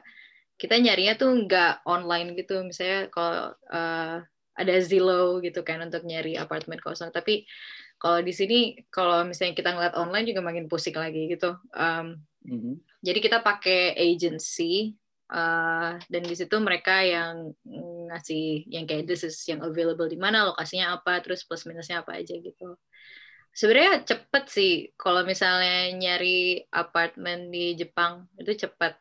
kita 0.56 0.80
nyarinya 0.80 1.20
tuh 1.20 1.36
nggak 1.36 1.84
online 1.84 2.38
gitu, 2.38 2.64
misalnya 2.64 3.12
kalau 3.12 3.52
uh, 3.74 4.24
ada 4.56 4.76
Zillow 4.80 5.44
gitu 5.44 5.62
kan 5.62 5.84
untuk 5.84 6.08
nyari 6.08 6.40
apartemen 6.40 6.80
kosong. 6.80 7.12
Tapi 7.12 7.44
kalau 8.00 8.24
di 8.24 8.32
sini 8.32 8.60
kalau 8.88 9.28
misalnya 9.28 9.56
kita 9.56 9.76
ngeliat 9.76 9.96
online 10.00 10.28
juga 10.32 10.42
makin 10.44 10.66
pusing 10.72 10.96
lagi 10.96 11.28
gitu. 11.32 11.60
Um, 11.76 12.24
mm-hmm. 12.48 12.76
Jadi 13.04 13.20
kita 13.20 13.44
pakai 13.44 13.94
agency 14.00 14.96
uh, 15.32 16.00
dan 16.00 16.22
di 16.24 16.36
situ 16.36 16.56
mereka 16.60 17.04
yang 17.04 17.52
ngasih 18.10 18.66
yang 18.72 18.88
kayak 18.88 19.06
this 19.06 19.28
is 19.28 19.38
yang 19.46 19.60
available 19.62 20.08
di 20.08 20.18
mana 20.20 20.48
lokasinya 20.48 20.96
apa 20.98 21.20
terus 21.20 21.44
plus 21.44 21.68
minusnya 21.68 22.02
apa 22.02 22.20
aja 22.20 22.36
gitu. 22.40 22.80
Sebenarnya 23.56 24.04
cepet 24.04 24.44
sih 24.52 24.74
kalau 25.00 25.24
misalnya 25.24 25.88
nyari 25.96 26.68
apartemen 26.68 27.48
di 27.48 27.80
Jepang 27.80 28.28
itu 28.36 28.68
cepet 28.68 29.00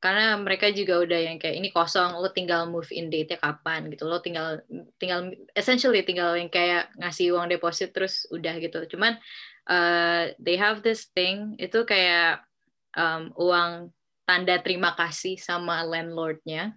karena 0.00 0.32
mereka 0.40 0.72
juga 0.72 0.96
udah 1.04 1.20
yang 1.28 1.36
kayak 1.36 1.60
ini 1.60 1.68
kosong 1.68 2.16
lo 2.16 2.32
tinggal 2.32 2.64
move 2.72 2.88
in 2.88 3.12
date-nya 3.12 3.36
kapan? 3.36 3.92
gitu. 3.92 4.08
Lo 4.08 4.24
tinggal 4.24 4.64
tinggal 4.96 5.36
essentially 5.52 6.00
tinggal 6.00 6.32
yang 6.40 6.48
kayak 6.48 6.88
ngasih 6.96 7.36
uang 7.36 7.52
deposit 7.52 7.92
terus 7.92 8.24
udah 8.32 8.56
gitu. 8.64 8.80
Cuman 8.96 9.20
uh, 9.68 10.32
they 10.40 10.56
have 10.56 10.80
this 10.80 11.12
thing 11.12 11.52
itu 11.60 11.84
kayak 11.84 12.40
um, 12.96 13.28
uang 13.36 13.92
tanda 14.24 14.56
terima 14.64 14.96
kasih 14.96 15.36
sama 15.36 15.84
landlordnya. 15.84 16.72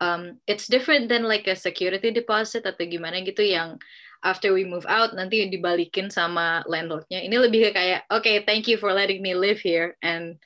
Um, 0.00 0.40
it's 0.48 0.64
different 0.64 1.12
than 1.12 1.28
like 1.28 1.44
a 1.48 1.56
security 1.56 2.08
deposit 2.08 2.64
atau 2.64 2.84
gimana 2.88 3.20
gitu 3.20 3.44
yang 3.44 3.76
after 4.24 4.56
we 4.56 4.64
move 4.64 4.88
out 4.88 5.12
nanti 5.12 5.44
dibalikin 5.44 6.08
sama 6.08 6.64
landlordnya. 6.64 7.20
Ini 7.20 7.36
lebih 7.36 7.68
kayak 7.76 8.08
oke 8.08 8.24
okay, 8.24 8.40
thank 8.48 8.64
you 8.64 8.80
for 8.80 8.96
letting 8.96 9.20
me 9.20 9.36
live 9.36 9.60
here. 9.60 9.92
And 10.00 10.40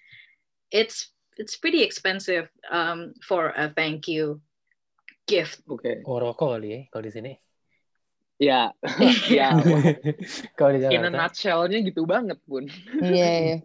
it's 0.75 1.15
it's 1.41 1.57
pretty 1.57 1.81
expensive 1.81 2.53
um, 2.69 3.17
for 3.25 3.57
a 3.57 3.73
thank 3.73 4.05
you 4.05 4.45
gift. 5.25 5.65
Oke. 5.65 5.81
Okay. 5.81 5.95
Oh, 6.05 6.21
rokok 6.21 6.61
kali 6.61 6.69
ya 6.69 6.81
kalau 6.93 7.03
di 7.09 7.13
sini. 7.17 7.33
Ya, 8.41 8.73
ya. 9.33 9.57
kalau 10.61 10.71
di 10.77 10.85
In 10.93 11.09
a 11.09 11.13
nutshell-nya 11.13 11.81
gitu 11.81 12.05
banget 12.05 12.37
pun. 12.45 12.69
Iya. 13.01 13.57
Yeah. 13.57 13.59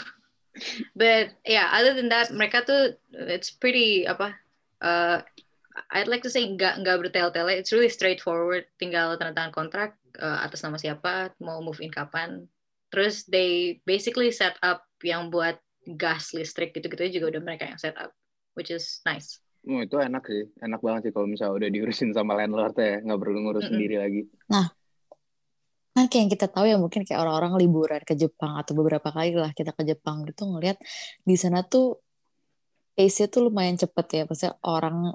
But 0.98 1.38
yeah, 1.46 1.70
other 1.70 1.94
than 1.94 2.10
that, 2.10 2.34
mereka 2.34 2.66
tuh 2.66 2.98
it's 3.14 3.52
pretty 3.52 4.08
apa? 4.08 4.34
Uh, 4.82 5.22
I'd 5.94 6.10
like 6.10 6.26
to 6.26 6.32
say 6.32 6.42
nggak 6.42 6.82
nggak 6.82 6.98
bertele-tele. 6.98 7.54
It's 7.54 7.70
really 7.70 7.92
straightforward. 7.92 8.66
Tinggal 8.82 9.14
tanda 9.20 9.36
tangan 9.36 9.54
kontrak 9.54 9.94
uh, 10.18 10.42
atas 10.42 10.66
nama 10.66 10.74
siapa, 10.80 11.30
mau 11.38 11.62
move 11.62 11.78
in 11.78 11.94
kapan. 11.94 12.50
Terus 12.90 13.28
they 13.30 13.78
basically 13.86 14.34
set 14.34 14.58
up 14.64 14.82
yang 15.06 15.30
buat 15.30 15.62
gas 15.96 16.36
listrik 16.36 16.76
gitu-gitu 16.76 17.20
juga 17.20 17.38
udah 17.38 17.42
mereka 17.44 17.64
yang 17.70 17.80
set 17.80 17.96
up 17.96 18.12
which 18.52 18.68
is 18.68 19.00
nice 19.08 19.40
Oh, 19.66 19.82
itu 19.82 19.98
enak 19.98 20.22
sih, 20.22 20.48
enak 20.62 20.80
banget 20.80 21.10
sih 21.10 21.12
kalau 21.12 21.26
misalnya 21.26 21.54
udah 21.58 21.68
diurusin 21.68 22.14
sama 22.14 22.38
landlord 22.38 22.78
ya, 22.78 23.02
nggak 23.02 23.18
perlu 23.18 23.38
ngurus 23.42 23.52
mm 23.52 23.62
-hmm. 23.66 23.74
sendiri 23.74 23.96
lagi. 23.98 24.20
Nah, 24.48 24.66
kan 25.92 26.04
kayak 26.06 26.22
yang 26.24 26.32
kita 26.32 26.46
tahu 26.46 26.64
ya 26.70 26.76
mungkin 26.78 27.02
kayak 27.02 27.20
orang-orang 27.20 27.52
liburan 27.58 28.00
ke 28.06 28.14
Jepang 28.14 28.54
atau 28.54 28.72
beberapa 28.78 29.10
kali 29.10 29.34
lah 29.34 29.50
kita 29.50 29.74
ke 29.74 29.82
Jepang 29.82 30.22
gitu 30.30 30.46
ngeliat 30.46 30.78
di 31.26 31.34
sana 31.34 31.66
tuh 31.66 31.98
pace-nya 32.94 33.26
tuh 33.30 33.50
lumayan 33.50 33.74
cepet 33.78 34.06
ya, 34.14 34.22
maksudnya 34.26 34.54
orang 34.62 35.14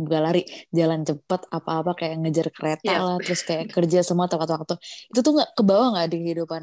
berlari 0.00 0.48
jalan 0.72 1.04
cepet 1.04 1.40
apa-apa 1.52 1.92
kayak 1.92 2.24
ngejar 2.24 2.48
kereta 2.52 2.88
yeah. 2.88 3.00
lah, 3.04 3.16
terus 3.20 3.40
kayak 3.42 3.68
kerja 3.76 4.00
semua 4.04 4.28
tepat 4.28 4.52
waktu. 4.52 4.78
Itu 5.12 5.20
tuh 5.26 5.32
nggak 5.36 5.58
kebawa 5.58 5.96
nggak 5.96 6.08
di 6.12 6.18
kehidupan 6.22 6.62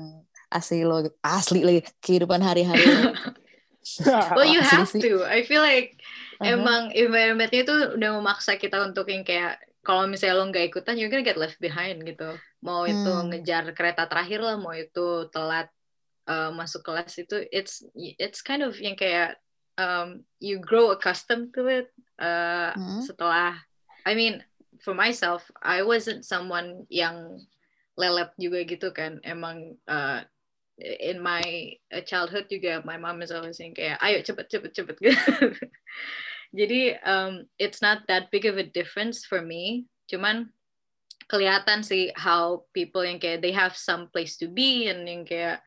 asli 0.53 0.85
lo 0.85 1.01
asli 1.25 1.65
lagi 1.65 1.81
kehidupan 1.99 2.39
hari-hari 2.39 2.85
well 4.37 4.47
you 4.47 4.61
have 4.61 4.87
to 4.93 5.25
I 5.25 5.43
feel 5.43 5.65
like 5.65 5.99
uh-huh. 6.39 6.55
emang 6.55 6.93
environmentnya 6.95 7.65
itu 7.65 7.75
udah 7.97 8.09
memaksa 8.21 8.55
kita 8.55 8.79
untuk 8.85 9.09
yang 9.11 9.25
kayak 9.27 9.59
kalau 9.83 10.07
misalnya 10.07 10.39
lo 10.39 10.47
nggak 10.47 10.71
ikutan 10.71 10.95
you're 10.95 11.11
gonna 11.11 11.25
get 11.25 11.35
left 11.35 11.59
behind 11.59 11.99
gitu 12.07 12.39
mau 12.63 12.87
itu 12.87 13.11
Hmm. 13.11 13.27
ngejar 13.33 13.67
kereta 13.75 14.07
terakhir 14.07 14.39
lah 14.39 14.55
mau 14.55 14.71
itu 14.71 15.27
telat 15.35 15.67
uh, 16.31 16.55
masuk 16.55 16.79
kelas 16.87 17.11
itu 17.19 17.43
it's 17.51 17.83
it's 17.95 18.39
kind 18.39 18.63
of 18.63 18.71
yang 18.79 18.95
kayak 18.95 19.35
um, 19.75 20.23
you 20.39 20.63
grow 20.63 20.95
accustomed 20.95 21.51
to 21.51 21.67
it 21.67 21.91
uh, 22.23 22.71
Hmm. 22.71 23.03
setelah 23.03 23.59
I 24.07 24.15
mean 24.15 24.39
for 24.79 24.95
myself 24.95 25.43
I 25.59 25.83
wasn't 25.83 26.23
someone 26.23 26.87
yang 26.87 27.43
lelet 27.99 28.31
juga 28.39 28.59
gitu 28.63 28.89
kan 28.95 29.19
emang 29.27 29.75
uh, 29.85 30.23
in 30.79 31.21
my 31.21 31.43
uh, 31.93 32.01
childhood 32.01 32.49
juga 32.49 32.81
my 32.81 32.97
mom 32.97 33.21
is 33.21 33.29
always 33.29 33.57
saying 33.57 33.77
kayak 33.77 34.01
ayo 34.01 34.25
cepet 34.25 34.49
cepet 34.49 34.71
cepet. 34.73 34.97
Jadi 36.59 36.97
um, 37.01 37.49
it's 37.57 37.81
not 37.81 38.05
that 38.09 38.29
big 38.29 38.45
of 38.45 38.61
a 38.61 38.65
difference 38.65 39.25
for 39.25 39.41
me. 39.41 39.89
Cuman 40.09 40.49
kelihatan 41.29 41.81
sih 41.81 42.13
how 42.13 42.65
people 42.77 43.01
yang 43.01 43.17
kayak 43.17 43.41
they 43.41 43.53
have 43.53 43.73
some 43.73 44.09
place 44.13 44.37
to 44.37 44.45
be 44.45 44.85
and 44.89 45.05
yang 45.09 45.25
kayak 45.25 45.61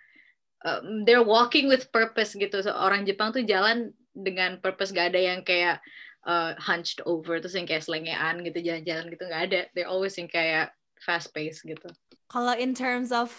um, 0.63 1.03
they're 1.03 1.27
walking 1.27 1.67
with 1.67 1.91
purpose 1.91 2.35
gitu. 2.39 2.63
So, 2.63 2.75
orang 2.75 3.07
Jepang 3.07 3.35
tuh 3.35 3.43
jalan 3.43 3.95
dengan 4.15 4.63
purpose 4.63 4.95
gak 4.95 5.13
ada 5.13 5.21
yang 5.21 5.41
kayak 5.43 5.83
uh, 6.27 6.55
hunched 6.59 7.03
over 7.07 7.39
terus 7.39 7.55
yang 7.55 7.69
kayak 7.69 7.87
selengean 7.87 8.43
gitu 8.43 8.59
jalan-jalan 8.63 9.07
gitu 9.11 9.25
nggak 9.27 9.45
ada. 9.51 9.61
They're 9.73 9.91
always 9.91 10.19
yang 10.19 10.31
kayak 10.31 10.75
fast 11.03 11.31
pace 11.31 11.63
gitu. 11.63 11.89
Kalau 12.27 12.55
in 12.59 12.75
terms 12.75 13.15
of 13.15 13.31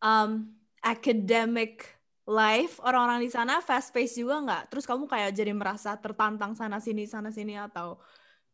um, 0.00 0.59
academic 0.80 2.00
life, 2.30 2.78
orang-orang 2.84 3.26
di 3.26 3.30
sana 3.32 3.58
fast 3.58 3.90
pace 3.90 4.16
juga 4.16 4.40
nggak? 4.40 4.62
Terus 4.70 4.84
kamu 4.86 5.10
kayak 5.10 5.30
jadi 5.34 5.52
merasa 5.52 5.96
tertantang 5.98 6.54
sana 6.54 6.78
sini 6.78 7.04
sana 7.04 7.34
sini 7.34 7.58
atau 7.58 7.98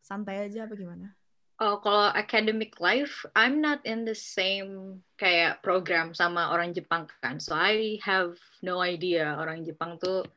santai 0.00 0.48
aja 0.48 0.64
apa 0.64 0.74
gimana? 0.74 1.12
Oh, 1.56 1.80
kalau 1.80 2.12
academic 2.12 2.76
life, 2.84 3.24
I'm 3.32 3.64
not 3.64 3.80
in 3.88 4.04
the 4.04 4.12
same 4.12 5.00
kayak 5.16 5.64
program 5.64 6.12
sama 6.12 6.52
orang 6.52 6.76
Jepang 6.76 7.08
kan. 7.24 7.40
So 7.40 7.56
I 7.56 7.96
have 8.04 8.36
no 8.60 8.84
idea 8.84 9.32
orang 9.40 9.64
Jepang 9.64 9.96
tuh 9.96 10.28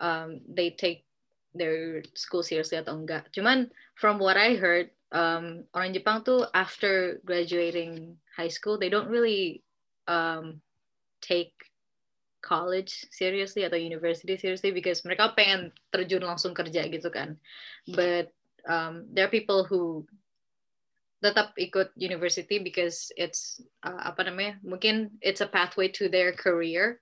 um, 0.00 0.40
they 0.48 0.72
take 0.72 1.04
their 1.52 2.00
school 2.16 2.40
seriously 2.40 2.80
atau 2.80 2.96
enggak. 2.96 3.28
Cuman 3.36 3.68
from 3.92 4.16
what 4.16 4.40
I 4.40 4.56
heard, 4.56 4.88
um, 5.12 5.68
orang 5.76 5.92
Jepang 5.92 6.24
tuh 6.24 6.48
after 6.56 7.20
graduating 7.28 8.16
high 8.32 8.50
school, 8.50 8.80
they 8.80 8.88
don't 8.88 9.12
really 9.12 9.60
um, 10.08 10.64
take 11.24 11.56
college 12.44 13.08
seriously 13.08 13.64
atau 13.64 13.80
university 13.80 14.36
seriously 14.36 14.68
because 14.68 15.00
mereka 15.08 15.32
pengen 15.32 15.72
terjun 15.88 16.20
langsung 16.20 16.52
kerja 16.52 16.84
gitu 16.92 17.08
kan. 17.08 17.40
But 17.88 18.36
um, 18.68 19.08
there 19.16 19.24
are 19.24 19.32
people 19.32 19.64
who 19.64 20.04
tetap 21.24 21.56
ikut 21.56 21.96
university 21.96 22.60
because 22.60 23.08
it's 23.16 23.64
uh, 23.80 24.12
apa 24.12 24.28
namanya 24.28 24.60
mungkin 24.60 25.16
it's 25.24 25.40
a 25.40 25.48
pathway 25.48 25.88
to 25.88 26.12
their 26.12 26.36
career 26.36 27.00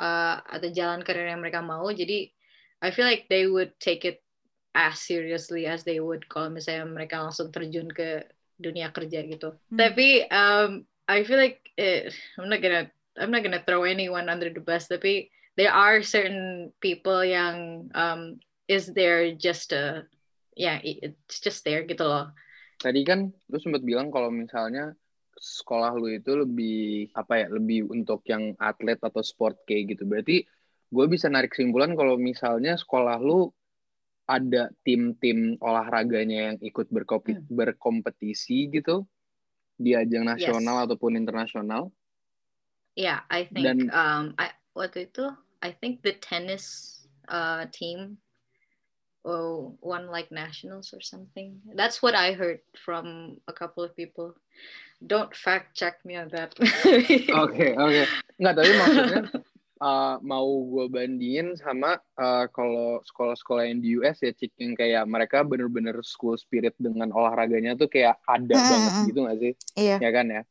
uh, 0.00 0.40
atau 0.48 0.72
jalan 0.72 1.04
karir 1.04 1.28
yang 1.28 1.44
mereka 1.44 1.60
mau 1.60 1.84
jadi 1.92 2.32
I 2.80 2.88
feel 2.96 3.04
like 3.04 3.28
they 3.28 3.44
would 3.44 3.76
take 3.76 4.08
it 4.08 4.24
as 4.72 5.04
seriously 5.04 5.68
as 5.68 5.84
they 5.84 6.00
would 6.00 6.24
kalau 6.32 6.48
misalnya 6.48 6.88
mereka 6.88 7.20
langsung 7.20 7.52
terjun 7.52 7.92
ke 7.92 8.24
dunia 8.56 8.88
kerja 8.88 9.20
gitu 9.28 9.52
Hmm. 9.68 9.76
tapi 9.76 10.24
um, 10.32 10.88
I 11.04 11.28
feel 11.28 11.36
like 11.36 11.60
eh, 11.76 12.08
I'm 12.40 12.48
not 12.48 12.64
gonna 12.64 12.88
I'm 13.18 13.34
not 13.34 13.42
gonna 13.42 13.62
throw 13.62 13.84
anyone 13.84 14.30
under 14.30 14.48
the 14.48 14.62
bus 14.62 14.86
tapi 14.86 15.28
there 15.58 15.74
are 15.74 16.00
certain 16.00 16.70
people 16.78 17.20
yang 17.26 17.90
um, 17.92 18.38
is 18.70 18.90
there 18.94 19.34
just 19.34 19.74
a 19.74 20.06
yeah 20.54 20.78
it's 20.82 21.42
just 21.42 21.66
there 21.66 21.82
gitu 21.82 22.06
loh 22.06 22.30
Tadi 22.78 23.02
kan 23.02 23.34
lu 23.50 23.58
sempat 23.58 23.82
bilang 23.82 24.14
kalau 24.14 24.30
misalnya 24.30 24.94
sekolah 25.34 25.98
lu 25.98 26.14
itu 26.14 26.34
lebih 26.34 27.10
apa 27.14 27.42
ya 27.42 27.46
lebih 27.50 27.90
untuk 27.90 28.22
yang 28.30 28.54
atlet 28.58 28.98
atau 29.02 29.18
sport 29.22 29.58
kayak 29.66 29.98
gitu. 29.98 30.06
Berarti 30.06 30.46
gue 30.88 31.06
bisa 31.10 31.26
narik 31.26 31.54
kesimpulan 31.54 31.98
kalau 31.98 32.14
misalnya 32.14 32.78
sekolah 32.78 33.18
lu 33.18 33.50
ada 34.28 34.70
tim-tim 34.86 35.58
olahraganya 35.58 36.52
yang 36.52 36.56
ikut 36.60 36.86
berkopi- 36.92 37.42
berkompetisi 37.48 38.70
gitu 38.70 39.08
di 39.74 39.98
ajang 39.98 40.26
nasional 40.26 40.86
ataupun 40.86 41.18
internasional. 41.18 41.90
Yeah, 42.98 43.22
I 43.30 43.46
think 43.46 43.62
Dan- 43.78 43.94
um 43.94 44.34
I 44.42 44.50
waktu 44.74 45.06
itu 45.06 45.30
I 45.62 45.70
think 45.70 46.02
the 46.02 46.18
tennis 46.18 46.98
uh 47.30 47.70
team 47.70 48.18
oh 49.22 49.78
won 49.78 50.10
like 50.10 50.34
nationals 50.34 50.90
or 50.90 50.98
something. 50.98 51.62
That's 51.78 52.02
what 52.02 52.18
I 52.18 52.34
heard 52.34 52.58
from 52.74 53.38
a 53.46 53.54
couple 53.54 53.86
of 53.86 53.94
people. 53.94 54.34
Don't 54.98 55.30
fact 55.30 55.78
check 55.78 56.02
me 56.02 56.18
on 56.18 56.26
that. 56.34 56.58
Oke, 57.38 57.70
oke. 57.78 58.02
Nggak, 58.42 58.54
tapi 58.58 58.72
maksudnya 58.74 59.20
uh, 59.78 60.18
mau 60.26 60.48
gue 60.66 60.90
bandingin 60.90 61.54
sama 61.54 62.02
uh, 62.18 62.50
kalau 62.50 62.98
sekolah-sekolah 63.06 63.62
yang 63.70 63.78
di 63.78 63.94
US 64.02 64.18
ya, 64.26 64.34
Cik, 64.34 64.58
yang 64.58 64.74
kayak 64.74 65.06
mereka 65.06 65.46
bener-bener 65.46 66.02
school 66.02 66.34
spirit 66.34 66.74
dengan 66.82 67.14
olahraganya 67.14 67.78
tuh 67.78 67.86
kayak 67.86 68.18
ada 68.26 68.58
Hmm, 68.58 68.66
banget 68.66 68.94
gitu 69.06 69.18
nggak 69.22 69.38
sih? 69.38 69.52
Iya. 69.78 69.96
Ya 70.02 70.10
kan 70.10 70.26
ya? 70.34 70.42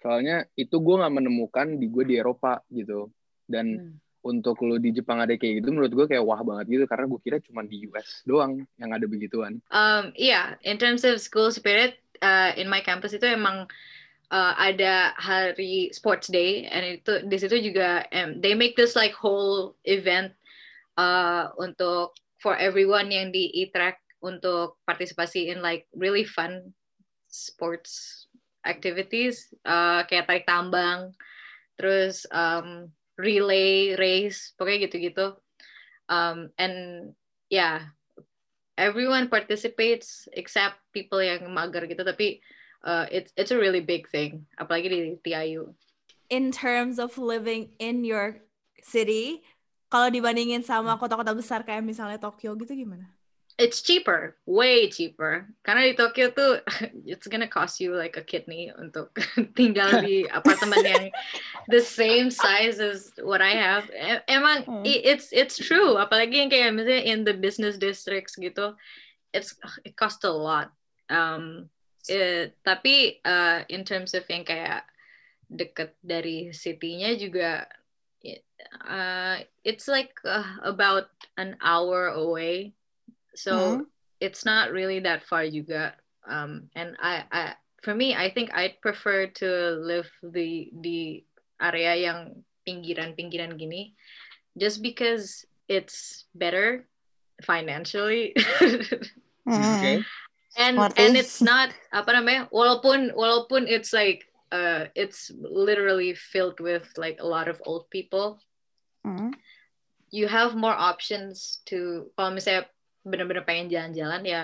Soalnya 0.00 0.48
itu 0.56 0.80
gue 0.80 0.94
nggak 0.96 1.14
menemukan 1.14 1.66
di 1.76 1.86
gue 1.88 2.04
di 2.08 2.14
Eropa 2.16 2.60
gitu. 2.72 3.12
Dan 3.44 3.66
Hmm. 3.76 3.94
untuk 4.20 4.60
lo 4.60 4.76
di 4.76 4.92
Jepang 4.92 5.16
ada 5.16 5.32
kayak 5.32 5.64
gitu, 5.64 5.72
menurut 5.72 5.92
gue 5.96 6.06
kayak 6.12 6.20
wah 6.20 6.40
banget 6.44 6.66
gitu. 6.76 6.84
Karena 6.84 7.08
gue 7.08 7.20
kira 7.24 7.40
cuma 7.40 7.64
di 7.64 7.88
US 7.88 8.20
doang 8.28 8.60
yang 8.76 8.90
ada 8.92 9.08
begituan. 9.08 9.64
Um, 9.72 10.12
yeah, 10.12 10.60
in 10.60 10.76
terms 10.76 11.08
of 11.08 11.20
school 11.24 11.48
spirit, 11.48 11.96
uh, 12.20 12.52
in 12.56 12.68
my 12.68 12.84
campus 12.84 13.16
itu 13.16 13.24
emang 13.24 13.64
uh, 14.30 14.54
ada 14.60 15.16
hari 15.16 15.88
sports 15.96 16.28
day, 16.28 16.68
and 16.68 17.00
itu 17.00 17.24
di 17.26 17.36
situ 17.40 17.56
juga 17.72 18.04
um, 18.12 18.38
they 18.40 18.52
make 18.52 18.76
this 18.76 18.92
like 18.92 19.16
whole 19.16 19.72
event 19.88 20.32
uh, 21.00 21.48
untuk 21.56 22.12
for 22.40 22.56
everyone 22.56 23.08
yang 23.12 23.32
di 23.32 23.48
e-track 23.56 24.00
untuk 24.20 24.76
partisipasi 24.84 25.48
in 25.48 25.64
like 25.64 25.88
really 25.96 26.24
fun 26.24 26.72
sports 27.32 28.19
activities, 28.66 29.50
uh, 29.64 30.04
kayak 30.04 30.28
tarik 30.28 30.46
tambang, 30.46 31.12
terus 31.80 32.28
um, 32.30 32.88
relay 33.16 33.96
race, 33.96 34.52
pokoknya 34.56 34.88
gitu-gitu. 34.88 35.36
Um, 36.10 36.50
and 36.58 37.12
yeah, 37.48 37.94
everyone 38.80 39.28
participates 39.28 40.24
except 40.32 40.80
people 40.96 41.20
yang 41.20 41.44
mager 41.52 41.84
gitu 41.84 42.00
tapi 42.00 42.40
uh, 42.88 43.04
it's 43.12 43.28
it's 43.36 43.52
a 43.52 43.58
really 43.60 43.84
big 43.84 44.08
thing 44.08 44.48
apalagi 44.56 44.88
di 44.88 45.00
TIU 45.20 45.76
In 46.30 46.54
terms 46.54 47.02
of 47.02 47.18
living 47.18 47.74
in 47.82 48.06
your 48.06 48.38
city, 48.86 49.42
kalau 49.90 50.14
dibandingin 50.14 50.62
sama 50.62 50.94
kota-kota 50.94 51.34
besar 51.34 51.66
kayak 51.66 51.82
misalnya 51.82 52.22
Tokyo 52.22 52.54
gitu 52.54 52.70
gimana? 52.86 53.10
It's 53.60 53.84
cheaper 53.84 54.34
way 54.48 54.88
cheaper. 54.88 55.44
Karena 55.60 55.84
di 55.84 55.94
Tokyo 55.94 56.32
tuh 56.32 56.64
it's 57.04 57.28
gonna 57.28 57.46
cost 57.46 57.76
you 57.78 57.92
like 57.92 58.16
a 58.16 58.24
kidney 58.24 58.72
untuk 58.72 59.12
tinggal 59.58 60.00
di 60.00 60.24
apartemen 60.38 60.80
yang 60.80 61.04
the 61.68 61.84
same 61.84 62.32
size 62.32 62.80
as 62.80 63.12
what 63.20 63.44
I 63.44 63.52
have. 63.52 63.84
E- 63.92 64.24
emang 64.32 64.64
i- 64.88 65.04
it's 65.04 65.28
it's 65.30 65.60
true. 65.60 66.00
Apalagi 66.00 66.40
yang 66.40 66.50
kayak 66.50 66.72
misalnya 66.72 67.04
in 67.04 67.22
the 67.28 67.36
business 67.36 67.76
districts 67.76 68.34
gitu 68.40 68.72
it's 69.36 69.54
it 69.84 69.94
costs 69.94 70.24
a 70.24 70.32
lot. 70.32 70.72
Um 71.12 71.68
eh, 72.08 72.56
tapi 72.64 73.20
uh, 73.22 73.62
in 73.68 73.84
terms 73.84 74.16
of 74.16 74.24
yang 74.32 74.42
kayak 74.42 74.88
deket 75.52 75.92
dari 76.00 76.50
city-nya 76.54 77.18
juga 77.18 77.66
it- 78.24 78.46
uh, 78.86 79.42
it's 79.66 79.84
like 79.90 80.14
uh, 80.24 80.46
about 80.62 81.10
an 81.36 81.58
hour 81.60 82.10
away 82.14 82.72
so 83.34 83.80
Hmm. 83.80 83.88
it's 84.20 84.44
not 84.44 84.70
really 84.72 85.00
that 85.00 85.24
far 85.24 85.44
juga 85.48 85.94
um 86.28 86.68
and 86.76 86.96
I, 87.00 87.24
I 87.32 87.42
for 87.80 87.94
me 87.96 88.12
I 88.14 88.28
think 88.28 88.52
I'd 88.52 88.76
prefer 88.84 89.26
to 89.40 89.48
live 89.80 90.08
the 90.20 90.68
the 90.84 91.24
area 91.60 91.96
yang 91.96 92.44
pinggiran-pinggiran 92.68 93.56
gini 93.56 93.96
just 94.60 94.84
because 94.84 95.44
it's 95.68 96.26
better 96.36 96.84
financially 97.44 98.36
Hmm. 99.48 99.56
Oke. 99.56 99.92
and 100.60 100.76
Ngerti. 100.76 101.00
and 101.00 101.12
it's 101.16 101.40
not 101.40 101.72
apa 101.96 102.12
namanya 102.12 102.46
walaupun 102.52 103.16
walaupun 103.16 103.64
it's 103.64 103.90
like 103.96 104.28
uh 104.52 104.86
it's 104.92 105.32
literally 105.40 106.12
filled 106.12 106.60
with 106.60 106.84
like 107.00 107.16
a 107.22 107.26
lot 107.26 107.48
of 107.48 107.56
old 107.64 107.88
people 107.88 108.36
Hmm. 109.00 109.32
you 110.12 110.28
have 110.28 110.52
more 110.52 110.76
options 110.76 111.64
to 111.64 112.10
kalau 112.20 112.36
misalnya 112.36 112.68
bener-bener 113.06 113.44
pengen 113.44 113.72
jalan-jalan 113.72 114.22
ya 114.24 114.40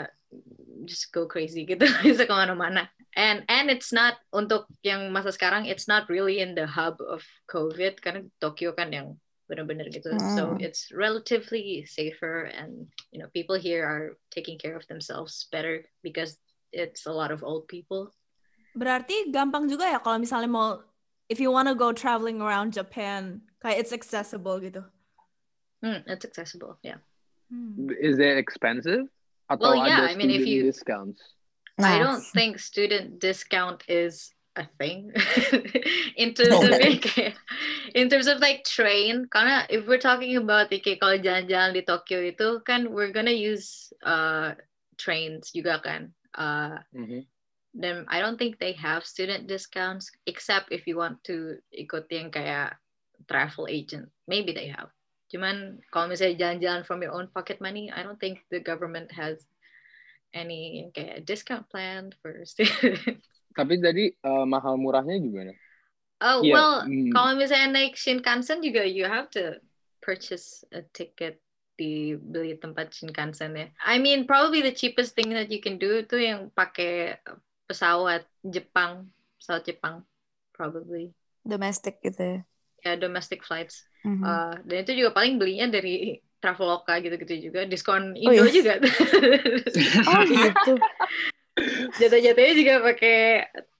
just 0.89 1.13
go 1.13 1.29
crazy 1.29 1.65
gitu 1.69 1.85
bisa 2.05 2.25
ke 2.25 2.33
mana-mana 2.33 2.89
and 3.17 3.45
and 3.49 3.69
it's 3.69 3.93
not 3.93 4.17
untuk 4.33 4.67
yang 4.85 5.13
masa 5.13 5.33
sekarang 5.33 5.69
it's 5.69 5.89
not 5.89 6.09
really 6.09 6.41
in 6.41 6.57
the 6.57 6.67
hub 6.67 6.99
of 7.05 7.23
COVID 7.53 8.01
karena 8.01 8.25
Tokyo 8.41 8.73
kan 8.73 8.93
yang 8.93 9.17
bener-bener 9.47 9.87
gitu 9.93 10.11
so 10.35 10.53
Hmm. 10.53 10.59
it's 10.59 10.91
relatively 10.91 11.87
safer 11.87 12.51
and 12.51 12.91
you 13.15 13.23
know 13.23 13.31
people 13.31 13.55
here 13.55 13.87
are 13.87 14.19
taking 14.35 14.59
care 14.59 14.75
of 14.75 14.83
themselves 14.91 15.47
better 15.55 15.87
because 16.03 16.35
it's 16.75 17.07
a 17.07 17.15
lot 17.15 17.31
of 17.31 17.47
old 17.47 17.71
people. 17.71 18.11
Berarti 18.77 19.33
gampang 19.33 19.71
juga 19.71 19.89
ya 19.89 20.03
kalau 20.03 20.19
misalnya 20.21 20.51
mau 20.51 20.83
if 21.31 21.39
you 21.39 21.49
wanna 21.55 21.73
go 21.79 21.95
traveling 21.95 22.43
around 22.43 22.75
Japan, 22.75 23.41
kayak 23.63 23.87
it's 23.87 23.95
accessible 23.95 24.59
gitu. 24.59 24.83
Hmm, 25.81 26.03
it's 26.11 26.27
accessible, 26.27 26.77
yeah. 26.83 26.99
Hmm. 27.51 27.91
Is 28.01 28.19
it 28.19 28.37
expensive? 28.39 29.07
Atau 29.47 29.79
Well, 29.79 29.87
yeah, 29.87 30.11
I 30.11 30.19
mean, 30.19 30.31
if 30.35 30.43
you- 30.47 30.67
discounts? 30.67 31.23
I 31.79 32.01
don't 32.01 32.25
think 32.33 32.57
student 32.59 33.21
discount 33.21 33.85
is 33.85 34.33
a 34.57 34.65
thing 34.81 35.13
in 36.17 36.33
terms 36.33 36.57
of 36.57 36.73
like, 36.73 37.05
in 37.95 38.09
terms 38.09 38.25
of 38.27 38.41
like 38.41 38.65
train. 38.65 39.29
Karena 39.29 39.69
if 39.69 39.85
we're 39.85 40.01
talking 40.01 40.41
about 40.41 40.73
like, 40.73 40.89
kayak 40.89 41.05
kalau 41.05 41.21
jalan-jalan 41.21 41.77
di 41.77 41.85
Tokyo 41.85 42.25
itu 42.25 42.65
kan 42.65 42.89
we're 42.89 43.13
gonna 43.13 43.29
use 43.37 43.93
uh, 44.09 44.57
trains 44.97 45.53
juga 45.53 45.85
kan. 45.85 46.09
Uh, 46.33 46.81
Mhm. 46.97 47.29
then 47.77 48.09
I 48.09 48.25
don't 48.25 48.41
think 48.41 48.57
they 48.57 48.73
have 48.81 49.05
student 49.05 49.45
discounts 49.45 50.09
except 50.25 50.73
if 50.73 50.89
you 50.89 50.97
want 50.97 51.21
to 51.29 51.61
ikut 51.77 52.09
yang 52.09 52.33
kayak 52.33 52.81
travel 53.29 53.69
agent. 53.69 54.09
Maybe 54.25 54.57
they 54.57 54.73
have. 54.73 54.89
Cuman 55.37 55.85
kalau 55.93 56.09
misalnya 56.09 56.41
jalan-jalan 56.41 56.83
from 56.89 57.05
your 57.05 57.13
own 57.13 57.29
pocket 57.29 57.61
money, 57.61 57.93
I 57.93 58.01
don't 58.01 58.17
think 58.17 58.41
the 58.49 58.57
government 58.57 59.13
has 59.13 59.45
any 60.33 60.89
kayak 60.97 61.29
discount 61.29 61.69
plan 61.69 62.09
for 62.25 62.41
students. 62.49 63.21
Tapi 63.53 63.77
tadi 63.85 64.17
uh, 64.25 64.49
mahal 64.49 64.81
murahnya 64.81 65.21
gimana? 65.21 65.53
Oh, 66.25 66.41
Iya, 66.41 66.57
well, 66.57 66.75
hmm. 66.89 67.13
kalau 67.13 67.37
misalnya 67.37 67.77
naik 67.77 68.01
Shinkansen 68.01 68.65
juga 68.65 68.89
you 68.89 69.05
have 69.05 69.29
to 69.29 69.61
purchase 70.01 70.65
a 70.73 70.81
ticket 70.97 71.37
di 71.77 72.17
beli 72.17 72.57
tempat 72.57 72.97
Shinkansen 72.97 73.53
ya. 73.53 73.69
I 73.85 74.01
mean, 74.01 74.25
probably 74.25 74.65
the 74.65 74.73
cheapest 74.73 75.13
thing 75.13 75.29
that 75.37 75.53
you 75.53 75.61
can 75.61 75.77
do 75.77 76.01
itu 76.01 76.17
yang 76.17 76.49
pakai 76.57 77.21
pesawat 77.69 78.25
Jepang, 78.41 79.13
pesawat 79.37 79.69
Jepang, 79.69 80.01
probably. 80.57 81.13
domestic 81.45 82.01
gitu 82.01 82.19
ya. 82.19 82.39
Ya, 82.81 82.93
domestic 82.97 83.45
flights. 83.45 83.85
Mhm. 84.07 84.23
Uh, 84.23 84.55
dan 84.63 84.77
itu 84.87 84.93
juga 85.03 85.11
paling 85.11 85.35
belinya 85.37 85.67
dari 85.67 86.23
Traveloka 86.39 86.95
gitu-gitu 87.03 87.51
juga. 87.51 87.67
Diskon 87.67 88.15
Oh, 88.15 88.23
Indo 88.31 88.47
iya. 88.47 88.55
juga. 88.55 88.75
oh 90.15 90.23
gitu. 90.23 90.73
Jatuh-jatuhnya 91.99 92.53
juga 92.55 92.75
pakai 92.85 93.17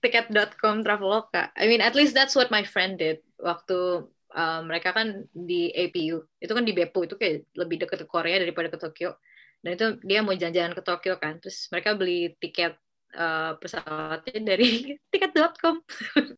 tiket.com 0.03 0.83
Traveloka. 0.83 1.53
I 1.55 1.69
mean, 1.69 1.79
at 1.79 1.95
least 1.95 2.11
that's 2.17 2.35
what 2.35 2.49
my 2.51 2.65
friend 2.65 2.97
did 2.99 3.21
waktu 3.39 4.09
uh, 4.33 4.61
mereka 4.65 4.91
kan 4.91 5.29
di 5.31 5.69
APU. 5.71 6.25
Itu 6.41 6.51
kan 6.57 6.65
di 6.65 6.73
Beppu 6.73 7.05
itu 7.05 7.15
kayak 7.15 7.47
lebih 7.55 7.85
dekat 7.85 8.03
ke 8.03 8.07
Korea 8.09 8.41
daripada 8.41 8.67
ke 8.67 8.81
Tokyo. 8.81 9.15
Dan 9.61 9.77
itu 9.77 9.85
dia 10.03 10.25
mau 10.25 10.33
jalan-jalan 10.33 10.73
ke 10.73 10.81
Tokyo 10.83 11.21
kan. 11.21 11.37
Terus 11.37 11.69
mereka 11.69 11.93
beli 11.93 12.33
tiket 12.41 12.75
uh, 13.13 13.55
pesawatnya 13.61 14.57
dari 14.57 14.91
tiket.com. 15.13 15.85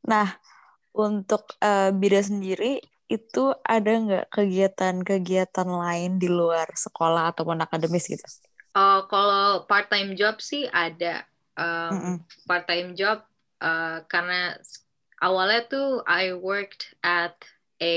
Nah, 0.05 0.27
untuk 0.91 1.55
eh, 1.63 1.95
Bida 1.95 2.19
sendiri 2.19 2.81
itu 3.15 3.39
ada 3.75 3.89
nggak 4.05 4.25
kegiatan-kegiatan 4.35 5.69
lain 5.83 6.11
di 6.21 6.27
luar 6.39 6.67
sekolah 6.85 7.23
ataupun 7.33 7.57
akademis 7.65 8.05
gitu? 8.13 8.25
Uh, 8.77 9.03
kalau 9.09 9.65
part-time 9.65 10.13
job 10.15 10.37
sih 10.39 10.69
ada. 10.69 11.25
Um, 11.59 11.91
Mm-mm. 11.91 12.15
part-time 12.47 12.95
job 12.95 13.19
uh, 13.59 13.99
karena 14.07 14.55
awalnya 15.19 15.67
tuh 15.67 15.99
I 16.07 16.31
worked 16.31 16.95
at 17.03 17.35
a 17.83 17.95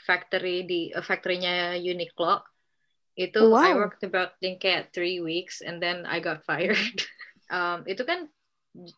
factory 0.00 0.64
di 0.64 0.80
a 0.96 1.04
factory-nya 1.04 1.76
Uniqlo. 1.76 2.40
Itu 3.14 3.38
Oh, 3.44 3.52
I 3.60 3.76
wow. 3.76 3.76
worked 3.76 4.02
about 4.02 4.40
think 4.40 4.64
kayak 4.64 4.96
three 4.96 5.20
weeks 5.20 5.60
and 5.60 5.76
then 5.84 6.08
I 6.08 6.24
got 6.24 6.42
fired. 6.48 6.80
um, 7.52 7.84
itu 7.84 8.02
kan 8.08 8.32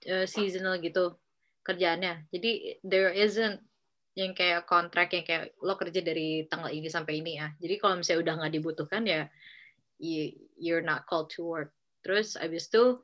uh, 0.06 0.26
seasonal 0.30 0.78
gitu 0.78 1.18
kerjaannya. 1.66 2.30
Jadi 2.30 2.78
there 2.86 3.10
isn't 3.10 3.65
yang 4.16 4.32
kayak 4.32 4.64
kontrak 4.64 5.12
yang 5.12 5.24
kayak 5.28 5.52
lo 5.60 5.76
kerja 5.76 6.00
dari 6.00 6.48
tanggal 6.48 6.72
ini 6.72 6.88
sampai 6.88 7.20
ini 7.20 7.36
ya. 7.36 7.52
Jadi 7.60 7.74
kalau 7.76 8.00
misalnya 8.00 8.20
udah 8.24 8.34
nggak 8.40 8.54
dibutuhkan 8.56 9.04
ya 9.04 9.28
you, 10.00 10.32
you're 10.56 10.84
not 10.84 11.04
called 11.04 11.28
to 11.36 11.44
work. 11.44 11.70
Terus 12.00 12.32
abis 12.40 12.72
itu 12.72 12.96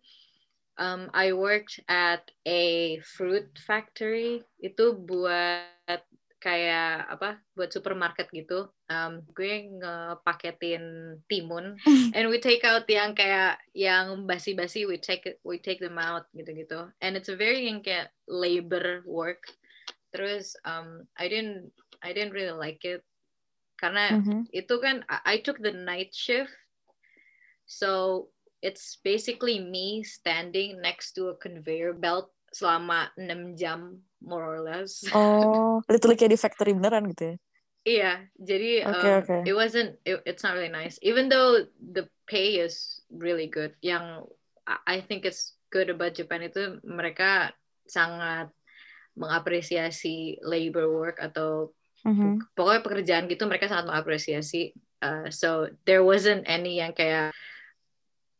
um, 0.80 1.12
I 1.12 1.36
worked 1.36 1.80
at 1.88 2.32
a 2.48 2.96
fruit 3.04 3.52
factory. 3.60 4.40
Itu 4.56 4.96
buat 4.96 6.00
kayak 6.42 7.06
apa 7.06 7.38
buat 7.54 7.70
supermarket 7.70 8.26
gitu. 8.34 8.66
Um, 8.90 9.22
gue 9.36 9.68
ngepaketin 9.78 11.18
timun. 11.30 11.78
And 12.16 12.32
we 12.32 12.42
take 12.42 12.66
out 12.66 12.88
yang 12.90 13.14
kayak 13.14 13.62
yang 13.76 14.26
basi-basi 14.26 14.88
we 14.88 14.98
take 14.98 15.38
we 15.46 15.60
take 15.60 15.78
them 15.78 16.00
out 16.00 16.26
gitu-gitu. 16.34 16.90
And 17.04 17.14
it's 17.14 17.30
a 17.30 17.38
very 17.38 17.70
yang 17.70 17.84
kayak 17.84 18.10
labor 18.26 19.04
work 19.04 19.44
terus 20.12 20.54
um, 20.68 21.08
I 21.16 21.26
didn't 21.28 21.72
I 22.04 22.12
didn't 22.12 22.36
really 22.36 22.54
like 22.54 22.84
it 22.84 23.02
karena 23.80 24.20
Mhm. 24.20 24.46
itu 24.52 24.74
kan 24.78 25.02
I, 25.10 25.18
I 25.24 25.36
took 25.42 25.58
the 25.58 25.72
night 25.74 26.12
shift 26.14 26.52
so 27.66 28.28
it's 28.62 29.00
basically 29.02 29.58
me 29.58 30.04
standing 30.04 30.78
next 30.80 31.12
to 31.18 31.32
a 31.32 31.36
conveyor 31.40 31.96
belt 31.98 32.30
selama 32.52 33.08
6 33.16 33.56
jam 33.58 34.04
more 34.20 34.44
or 34.44 34.60
less 34.60 35.02
Oh, 35.16 35.80
literally 35.90 36.16
kayak 36.20 36.32
di 36.36 36.38
factory 36.38 36.72
beneran 36.76 37.08
gitu 37.10 37.34
ya? 37.34 37.36
Iya, 37.82 38.30
jadi 38.38 38.86
Oke, 38.86 38.94
um, 38.94 39.26
oke. 39.26 39.38
it 39.42 39.54
wasn't, 39.58 39.98
it- 40.06 40.22
it's 40.22 40.46
not 40.46 40.54
really 40.54 40.70
nice. 40.70 41.02
Even 41.02 41.26
though 41.26 41.66
the 41.82 42.06
pay 42.30 42.62
is 42.62 43.02
really 43.10 43.50
good, 43.50 43.74
yang 43.82 44.22
I 44.70 44.78
I 44.86 44.96
think 45.02 45.26
it's 45.26 45.58
good 45.74 45.90
about 45.90 46.14
Japan 46.14 46.46
itu 46.46 46.78
mereka 46.86 47.50
sangat 47.90 48.54
mengapresiasi 49.18 50.40
labor 50.42 50.88
work 50.88 51.20
atau 51.20 51.72
Mhm. 52.02 52.50
pokoknya 52.58 52.82
pekerjaan 52.82 53.24
gitu 53.30 53.46
mereka 53.46 53.70
sangat 53.70 53.86
mengapresiasi. 53.86 54.74
Uh, 55.02 55.30
so 55.30 55.70
there 55.86 56.02
wasn't 56.02 56.42
any 56.50 56.82
yang 56.82 56.90
kayak 56.94 57.30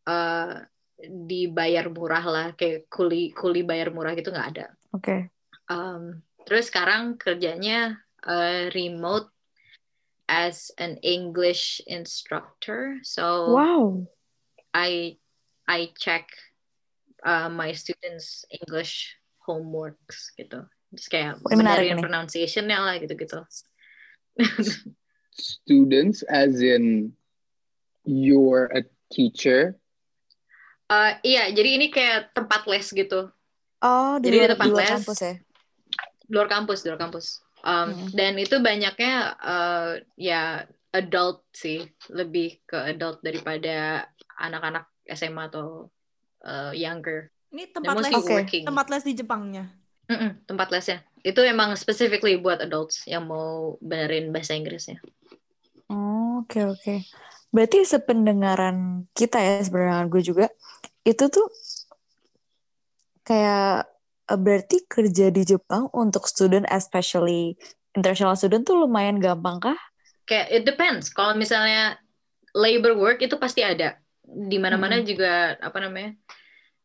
uh, 0.07 0.67
dibayar 1.03 1.87
murah 1.91 2.23
lah, 2.27 2.47
kayak 2.59 2.91
kuli 2.91 3.31
kuli 3.31 3.63
bayar 3.63 3.95
murah 3.95 4.15
gitu 4.19 4.35
nggak 4.35 4.51
ada. 4.59 4.67
Oke. 4.95 5.31
Um, 5.71 6.23
terus 6.43 6.71
sekarang 6.71 7.19
kerjanya 7.19 8.03
uh, 8.27 8.67
remote 8.75 9.31
as 10.27 10.75
an 10.79 10.99
English 11.07 11.79
instructor. 11.87 12.99
So 13.07 13.55
Wow. 13.55 14.07
I 14.75 15.19
I 15.71 15.95
check 15.95 16.31
uh, 17.23 17.47
my 17.47 17.71
students 17.75 18.43
English 18.51 19.15
homeworks 19.53 20.33
gitu. 20.37 20.65
Just 20.93 21.09
kayak 21.09 21.41
menarik 21.45 21.93
benerin 21.93 21.97
nih. 21.97 22.05
pronunciation-nya 22.05 22.79
lah 22.81 22.95
gitu-gitu. 23.01 23.41
Students 25.33 26.25
as 26.29 26.61
in 26.61 27.17
you're 28.05 28.69
a 28.73 28.85
teacher. 29.09 29.77
Uh, 30.93 31.17
iya, 31.25 31.49
jadi 31.49 31.81
ini 31.81 31.87
kayak 31.89 32.37
tempat 32.37 32.69
les 32.69 32.85
gitu. 32.93 33.33
Oh, 33.83 34.21
di 34.21 34.29
Jadi 34.29 34.37
di 34.37 34.39
luar, 34.45 34.51
tempat 34.53 34.67
di 34.67 34.73
luar 34.73 34.85
les. 34.85 34.93
kampus 35.01 35.19
ya? 35.25 35.35
luar 36.33 36.49
kampus, 36.49 36.79
luar 36.87 36.99
kampus. 37.01 37.27
Um, 37.63 37.95
Mm. 37.95 38.09
Dan 38.13 38.33
itu 38.37 38.57
banyaknya 38.59 39.15
uh, 39.39 39.93
ya 40.19 40.67
adult 40.93 41.47
sih, 41.57 41.89
lebih 42.13 42.61
ke 42.69 42.77
adult 42.77 43.25
daripada 43.25 44.05
anak-anak 44.37 44.89
SMA 45.09 45.49
atau 45.49 45.89
uh, 46.45 46.73
younger. 46.77 47.32
Ini 47.53 47.69
tempat 47.69 47.95
les, 48.01 48.13
Oke. 48.17 48.35
working. 48.35 48.65
tempat 48.65 48.87
les 48.89 49.05
di 49.05 49.13
Jepangnya. 49.13 49.65
Mm-mm, 50.09 50.45
tempat 50.49 50.69
lesnya. 50.73 50.99
Itu 51.23 51.41
emang 51.45 51.77
specifically 51.79 52.41
buat 52.41 52.59
adults 52.65 53.07
yang 53.07 53.29
mau 53.29 53.79
benerin 53.79 54.35
bahasa 54.35 54.57
Inggrisnya. 54.59 54.99
Oh, 55.93 56.43
Oke, 56.43 56.59
oke. 56.67 56.95
Berarti 57.55 57.87
sependengaran 57.87 59.07
kita 59.15 59.39
ya, 59.39 59.63
sebenarnya 59.63 60.11
gue 60.11 60.23
juga, 60.25 60.47
itu 61.07 61.25
tuh 61.31 61.47
kayak 63.23 63.87
eh, 64.27 64.39
berarti 64.41 64.77
kerja 64.91 65.31
di 65.31 65.43
Jepang 65.47 65.87
untuk 65.95 66.27
student, 66.27 66.67
especially 66.67 67.55
international 67.95 68.35
student 68.35 68.67
tuh 68.67 68.75
lumayan 68.75 69.23
gampang 69.23 69.63
kah? 69.63 69.79
Kayak 70.27 70.47
it 70.51 70.63
depends. 70.67 71.13
Kalau 71.15 71.39
misalnya 71.39 71.95
labor 72.57 72.99
work 72.99 73.23
itu 73.23 73.39
pasti 73.39 73.63
ada. 73.63 74.01
Di 74.27 74.59
mana-mana 74.59 74.99
juga 75.05 75.55
apa 75.63 75.79
namanya? 75.79 76.19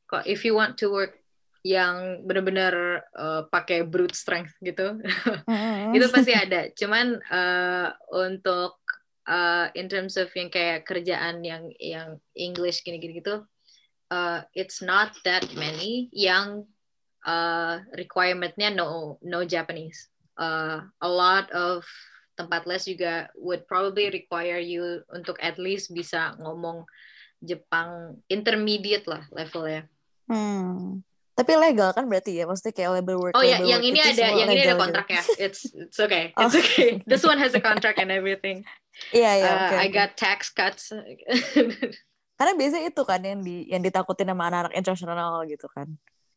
Kok 0.07 0.23
if 0.23 0.47
you 0.47 0.55
want 0.55 0.79
to 0.79 0.87
work 0.89 1.19
yang 1.67 2.23
benar-benar 2.23 3.03
uh, 3.11 3.43
pakai 3.51 3.83
brute 3.83 4.15
strength 4.15 4.55
gitu, 4.63 5.03
itu 5.95 6.05
pasti 6.07 6.31
ada. 6.31 6.71
Cuman 6.71 7.19
uh, 7.27 7.91
untuk 8.15 8.79
uh, 9.27 9.67
in 9.75 9.91
terms 9.91 10.15
of 10.15 10.31
yang 10.31 10.47
kayak 10.47 10.87
kerjaan 10.87 11.43
yang 11.43 11.67
yang 11.77 12.23
English 12.39 12.87
gini-gini 12.87 13.19
gitu, 13.19 13.43
uh, 14.11 14.47
it's 14.55 14.79
not 14.79 15.11
that 15.27 15.43
many 15.59 16.07
yang 16.15 16.63
uh, 17.27 17.83
requirementnya 17.99 18.71
no 18.71 19.19
no 19.19 19.43
Japanese. 19.43 20.07
Uh, 20.39 20.87
a 21.03 21.09
lot 21.09 21.49
of 21.51 21.83
tempat 22.37 22.69
les 22.69 22.85
juga 22.85 23.27
would 23.35 23.65
probably 23.65 24.13
require 24.13 24.61
you 24.61 25.01
untuk 25.09 25.35
at 25.41 25.57
least 25.57 25.89
bisa 25.89 26.37
ngomong 26.37 26.85
Jepang 27.41 28.21
intermediate 28.29 29.09
lah 29.09 29.25
levelnya. 29.33 29.89
Hmm. 30.27 31.01
Tapi 31.37 31.53
legal 31.53 31.93
kan 31.93 32.09
berarti 32.09 32.33
ya, 32.33 32.49
maksudnya 32.49 32.73
kayak 32.73 32.91
labor 32.97 33.15
work. 33.21 33.33
Oh 33.37 33.45
ya, 33.45 33.61
yang 33.61 33.77
work 33.77 33.89
ini 33.93 33.99
itu 34.01 34.09
ada, 34.17 34.25
yang 34.33 34.49
ini 34.49 34.61
ada 34.65 34.73
gitu. 34.73 34.81
kontrak 34.81 35.07
ya. 35.07 35.21
It's 35.37 35.61
it's 35.69 35.99
okay, 36.01 36.33
Oh. 36.37 36.49
it's 36.49 36.57
okay. 36.57 36.97
This 37.05 37.21
one 37.21 37.37
has 37.37 37.53
a 37.53 37.61
contract 37.61 38.01
and 38.01 38.09
everything. 38.09 38.65
Iya 39.13 39.31
iya. 39.37 39.45
Uh, 39.45 39.57
oke, 39.69 39.75
I 39.77 39.87
got 39.93 40.17
tax 40.17 40.49
cuts. 40.49 40.89
Karena 42.41 42.53
biasanya 42.57 42.89
itu 42.89 43.01
kan 43.05 43.21
yang 43.21 43.45
di 43.45 43.69
yang 43.69 43.85
ditakutin 43.85 44.25
sama 44.25 44.49
anak-anak 44.49 44.73
internasional 44.73 45.45
gitu 45.45 45.69
kan. 45.69 45.85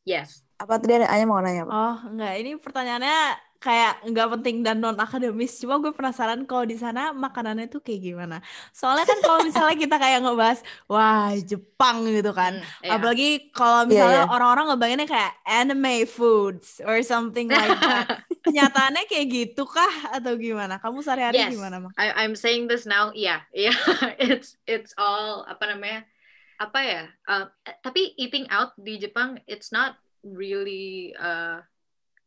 yes. 0.05 0.45
Apa 0.61 0.77
tadi 0.77 1.01
ada 1.01 1.09
Anya 1.09 1.25
mau 1.25 1.41
nanya 1.41 1.65
apa? 1.65 1.73
Oh, 1.73 1.97
enggak. 2.13 2.37
Ini 2.37 2.61
pertanyaannya 2.61 3.19
kayak 3.61 4.01
nggak 4.09 4.29
penting 4.41 4.65
dan 4.65 4.81
non 4.81 4.97
akademis. 4.97 5.61
Cuma 5.61 5.77
gue 5.77 5.93
penasaran 5.93 6.49
kalau 6.49 6.65
di 6.65 6.81
sana 6.81 7.13
makanannya 7.13 7.69
tuh 7.69 7.85
kayak 7.85 8.01
gimana. 8.01 8.41
Soalnya 8.73 9.05
kan 9.05 9.21
kalau 9.21 9.45
misalnya 9.45 9.77
kita 9.77 9.97
kayak 10.01 10.25
ngebahas, 10.25 10.65
wah 10.89 11.37
Jepang 11.45 12.09
gitu 12.09 12.33
kan. 12.33 12.57
Mm, 12.57 12.89
yeah. 12.89 12.97
Apalagi 12.97 13.29
kalau 13.53 13.85
Iya, 13.85 13.89
misalnya 13.93 14.23
iya. 14.25 14.33
orang-orang 14.33 14.65
ngebayanginnya 14.73 15.09
kayak 15.13 15.33
anime 15.45 16.09
foods 16.09 16.81
or 16.89 17.05
something 17.05 17.53
like 17.53 17.77
that. 17.85 18.25
Kenyataannya 18.49 19.05
kayak 19.05 19.27
gitu 19.29 19.69
kah 19.69 20.17
atau 20.17 20.33
gimana? 20.41 20.81
Kamu 20.81 21.05
sehari-hari 21.05 21.37
Yes. 21.45 21.53
gimana, 21.53 21.85
Mak? 21.85 21.93
I, 22.01 22.25
I'm 22.25 22.33
saying 22.33 22.65
this 22.73 22.89
now. 22.89 23.13
Yeah, 23.13 23.45
yeah. 23.53 23.77
it's 24.17 24.57
it's 24.65 24.97
all 24.97 25.45
apa 25.45 25.69
namanya? 25.69 26.09
Apa 26.57 26.81
ya? 26.81 27.03
Uh, 27.29 27.45
tapi 27.85 28.17
eating 28.17 28.49
out 28.49 28.73
di 28.81 28.97
Jepang, 28.97 29.37
it's 29.45 29.69
not 29.69 30.01
really. 30.25 31.13
Uh, 31.21 31.61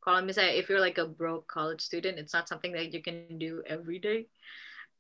kalau 0.04 0.20
misalnya 0.20 0.52
if 0.52 0.68
you're 0.68 0.84
like 0.84 1.00
a 1.00 1.08
broke 1.08 1.48
college 1.48 1.80
student, 1.80 2.20
it's 2.20 2.36
not 2.36 2.52
something 2.52 2.76
that 2.76 2.92
you 2.92 3.00
can 3.00 3.40
do 3.40 3.64
every 3.64 4.04
day. 4.04 4.28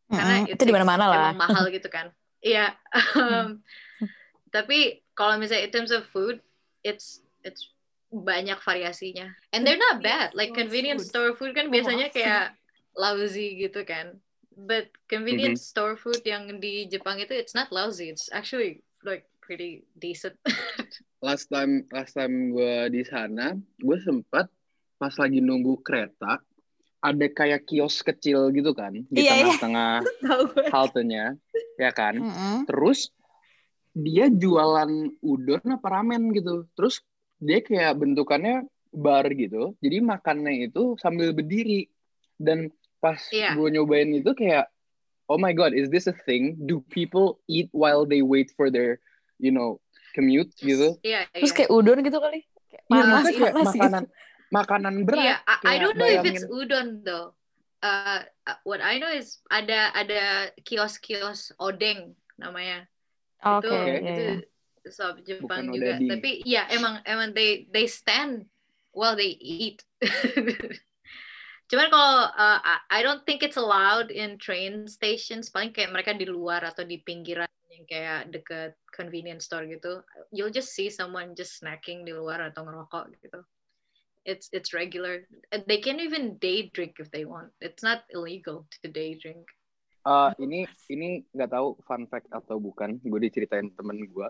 Karena 0.07 0.47
it 0.47 0.55
itu 0.55 0.63
di 0.63 0.71
mana-mana 0.71 1.05
lah. 1.11 1.31
Mahal 1.35 1.67
gitu 1.75 1.91
kan? 1.91 2.15
Iya. 2.39 2.71
um, 3.19 3.59
tapi 4.55 5.03
kalau 5.11 5.35
misalnya 5.35 5.67
in 5.67 5.73
terms 5.75 5.91
of 5.91 6.07
food, 6.07 6.39
it's 6.87 7.19
it's 7.43 7.67
banyak 8.15 8.55
variasinya. 8.63 9.27
And 9.51 9.67
they're 9.67 9.79
not 9.79 9.99
bad. 9.99 10.31
Like 10.31 10.55
convenience 10.55 11.11
food. 11.11 11.11
store 11.11 11.31
food 11.35 11.51
kan 11.51 11.67
Oh, 11.67 11.73
biasanya 11.75 12.07
maaf. 12.07 12.15
kayak 12.15 12.45
lousy 12.95 13.59
gitu 13.59 13.83
kan. 13.83 14.23
But 14.53 14.93
convenience 15.11 15.65
store 15.65 15.99
food 15.99 16.21
yang 16.23 16.61
di 16.63 16.85
Jepang 16.87 17.19
itu 17.19 17.33
it's 17.35 17.57
not 17.57 17.73
lousy. 17.73 18.07
It's 18.07 18.29
actually 18.31 18.85
like 19.03 19.27
pretty 19.43 19.83
decent. 19.97 20.37
last 21.25 21.47
time 21.47 21.87
last 21.95 22.19
time 22.19 22.51
gue 22.51 22.91
di 22.91 23.01
sana 23.07 23.55
gue 23.79 23.97
sempat 24.03 24.51
pas 25.03 25.11
lagi 25.13 25.39
nunggu 25.39 25.83
kereta 25.83 26.39
ada 26.99 27.27
kayak 27.29 27.67
kios 27.67 27.99
kecil 27.99 28.47
gitu 28.49 28.71
kan 28.71 28.95
di 28.95 29.19
Iya, 29.19 29.35
iya. 29.35 29.35
tengah-tengah 29.51 29.93
gue. 30.47 30.63
haltenya 30.71 31.35
ya 31.75 31.91
kan 31.91 32.15
Mm-mm. 32.15 32.63
terus 32.63 33.11
dia 33.91 34.31
jualan 34.31 34.87
udon 35.19 35.63
apa 35.69 35.87
ramen 35.91 36.31
gitu 36.31 36.63
terus 36.71 37.03
dia 37.37 37.59
kayak 37.59 37.99
bentukannya 37.99 38.63
bar 38.89 39.27
gitu 39.29 39.75
jadi 39.77 39.99
makannya 39.99 40.71
itu 40.71 40.95
sambil 40.97 41.29
berdiri 41.29 41.91
dan 42.37 42.71
pas 42.97 43.19
Iya. 43.29 43.53
gue 43.53 43.67
nyobain 43.69 44.07
itu 44.09 44.31
kayak 44.31 44.71
oh 45.27 45.35
my 45.35 45.51
god 45.51 45.75
is 45.75 45.91
this 45.91 46.07
a 46.07 46.15
thing 46.15 46.55
do 46.57 46.79
people 46.87 47.35
eat 47.45 47.67
while 47.71 48.07
they 48.07 48.23
wait 48.23 48.47
for 48.49 48.71
their 48.71 49.03
you 49.37 49.51
know 49.51 49.75
commute 50.15 50.55
gitu 50.55 50.95
Iya, 51.03 51.27
Terus 51.35 51.51
iya. 51.51 51.57
kayak 51.59 51.71
udon 51.73 51.99
gitu 51.99 52.15
kali. 52.15 52.45
Kayak 52.69 52.83
Iya, 52.85 53.01
panas, 53.03 53.25
kayak 53.27 53.53
panas 53.53 53.73
gitu. 53.73 54.05
Makanan 54.53 55.09
berat. 55.09 55.41
Iya, 55.41 55.65
I, 55.65 55.75
don't 55.81 55.97
know 55.97 56.05
if 56.05 56.21
bayangin. 56.21 56.37
it's 56.37 56.45
udon 56.45 57.01
though. 57.01 57.33
Uh, 57.81 58.21
uh, 58.45 58.57
what 58.63 58.79
I 58.79 59.01
know 59.01 59.09
is 59.09 59.41
ada 59.49 59.91
ada 59.97 60.53
kios-kios 60.61 61.51
odeng 61.57 62.13
namanya. 62.37 62.85
Oke, 63.43 63.67
itu 63.67 63.75
iya, 63.75 63.95
itu 63.99 64.23
iya. 64.23 64.91
sop 64.93 65.19
Jepang 65.25 65.67
Bukan 65.67 65.75
juga. 65.75 65.99
odading. 65.99 66.09
Tapi 66.15 66.29
ya 66.47 66.63
emang 66.71 67.01
emang 67.03 67.35
they 67.35 67.65
they 67.73 67.89
stand 67.89 68.47
while 68.95 69.17
they 69.17 69.35
eat. 69.41 69.83
Cuman 71.73 71.89
kalau 71.89 72.29
uh, 72.29 72.59
I- 72.61 72.85
I 72.87 72.99
don't 73.01 73.25
think 73.25 73.41
it's 73.41 73.57
allowed 73.57 74.13
in 74.13 74.37
train 74.37 74.85
stations. 74.87 75.49
Paling 75.49 75.73
kayak 75.73 75.91
mereka 75.91 76.13
di 76.13 76.29
luar 76.29 76.61
atau 76.63 76.85
di 76.85 77.01
pinggiran 77.01 77.49
yang 77.73 77.83
kayak 77.89 78.29
deket 78.29 78.77
convenience 78.93 79.49
store 79.49 79.65
gitu. 79.65 80.05
You'll 80.29 80.53
just 80.53 80.71
see 80.71 80.93
someone 80.93 81.33
just 81.33 81.59
snacking 81.59 82.05
di 82.05 82.13
luar 82.13 82.39
atau 82.53 82.63
ngerokok 82.63 83.17
gitu. 83.19 83.41
It's 84.23 84.47
it's 84.55 84.71
regular. 84.71 85.27
Uh, 85.51 85.59
They 85.67 85.83
can 85.83 85.99
even 85.99 86.39
day 86.39 86.71
drink 86.71 86.99
if 86.99 87.11
they 87.11 87.27
want. 87.27 87.51
It's 87.59 87.83
not 87.83 88.07
illegal 88.07 88.63
to 88.81 88.87
day 88.87 89.19
drink. 89.19 89.43
Eh, 90.03 90.29
ini 90.43 90.67
ini 90.91 91.23
nggak 91.31 91.51
tahu 91.51 91.79
fun 91.87 92.07
fact 92.11 92.27
atau 92.27 92.59
bukan. 92.59 92.99
Gue 93.03 93.23
diceritain 93.23 93.71
temen 93.71 94.03
gue. 94.03 94.27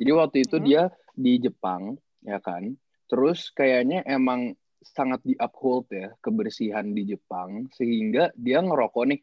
Jadi 0.00 0.10
waktu 0.16 0.36
itu 0.48 0.56
Hmm. 0.56 0.64
dia 0.64 0.82
di 1.12 1.36
Jepang, 1.36 1.96
ya 2.24 2.40
kan. 2.40 2.72
Terus 3.04 3.52
kayaknya 3.52 4.00
emang 4.08 4.56
sangat 4.80 5.20
di 5.20 5.36
uphold 5.36 5.92
ya 5.92 6.08
kebersihan 6.24 6.88
di 6.96 7.04
Jepang 7.04 7.68
sehingga 7.76 8.32
dia 8.32 8.64
ngerokok 8.64 9.04
nih. 9.12 9.20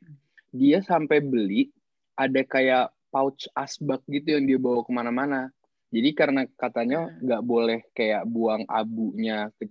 Dia 0.54 0.86
sampai 0.86 1.18
beli 1.18 1.74
ada 2.14 2.42
kayak 2.46 2.94
pouch 3.10 3.50
asbak 3.58 4.06
gitu 4.06 4.38
yang 4.38 4.46
dia 4.46 4.60
bawa 4.62 4.86
ke 4.86 4.92
mana-mana. 4.94 5.50
Jadi 5.90 6.10
karena 6.14 6.46
katanya 6.58 7.10
Hmm. 7.10 7.26
nggak 7.26 7.42
boleh 7.42 7.80
kayak 7.98 8.26
buang 8.30 8.70
abunya 8.70 9.50
ke 9.58 9.66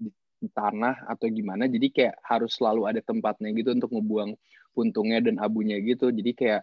tanah 0.53 1.07
atau 1.11 1.27
gimana, 1.31 1.67
jadi 1.67 1.87
kayak 1.91 2.15
harus 2.23 2.57
selalu 2.59 2.89
ada 2.91 3.01
tempatnya 3.03 3.51
gitu 3.55 3.75
untuk 3.75 3.91
ngebuang 3.95 4.35
puntungnya 4.77 5.25
dan 5.25 5.41
abunya 5.41 5.81
gitu. 5.81 6.13
Jadi 6.13 6.37
kayak 6.37 6.63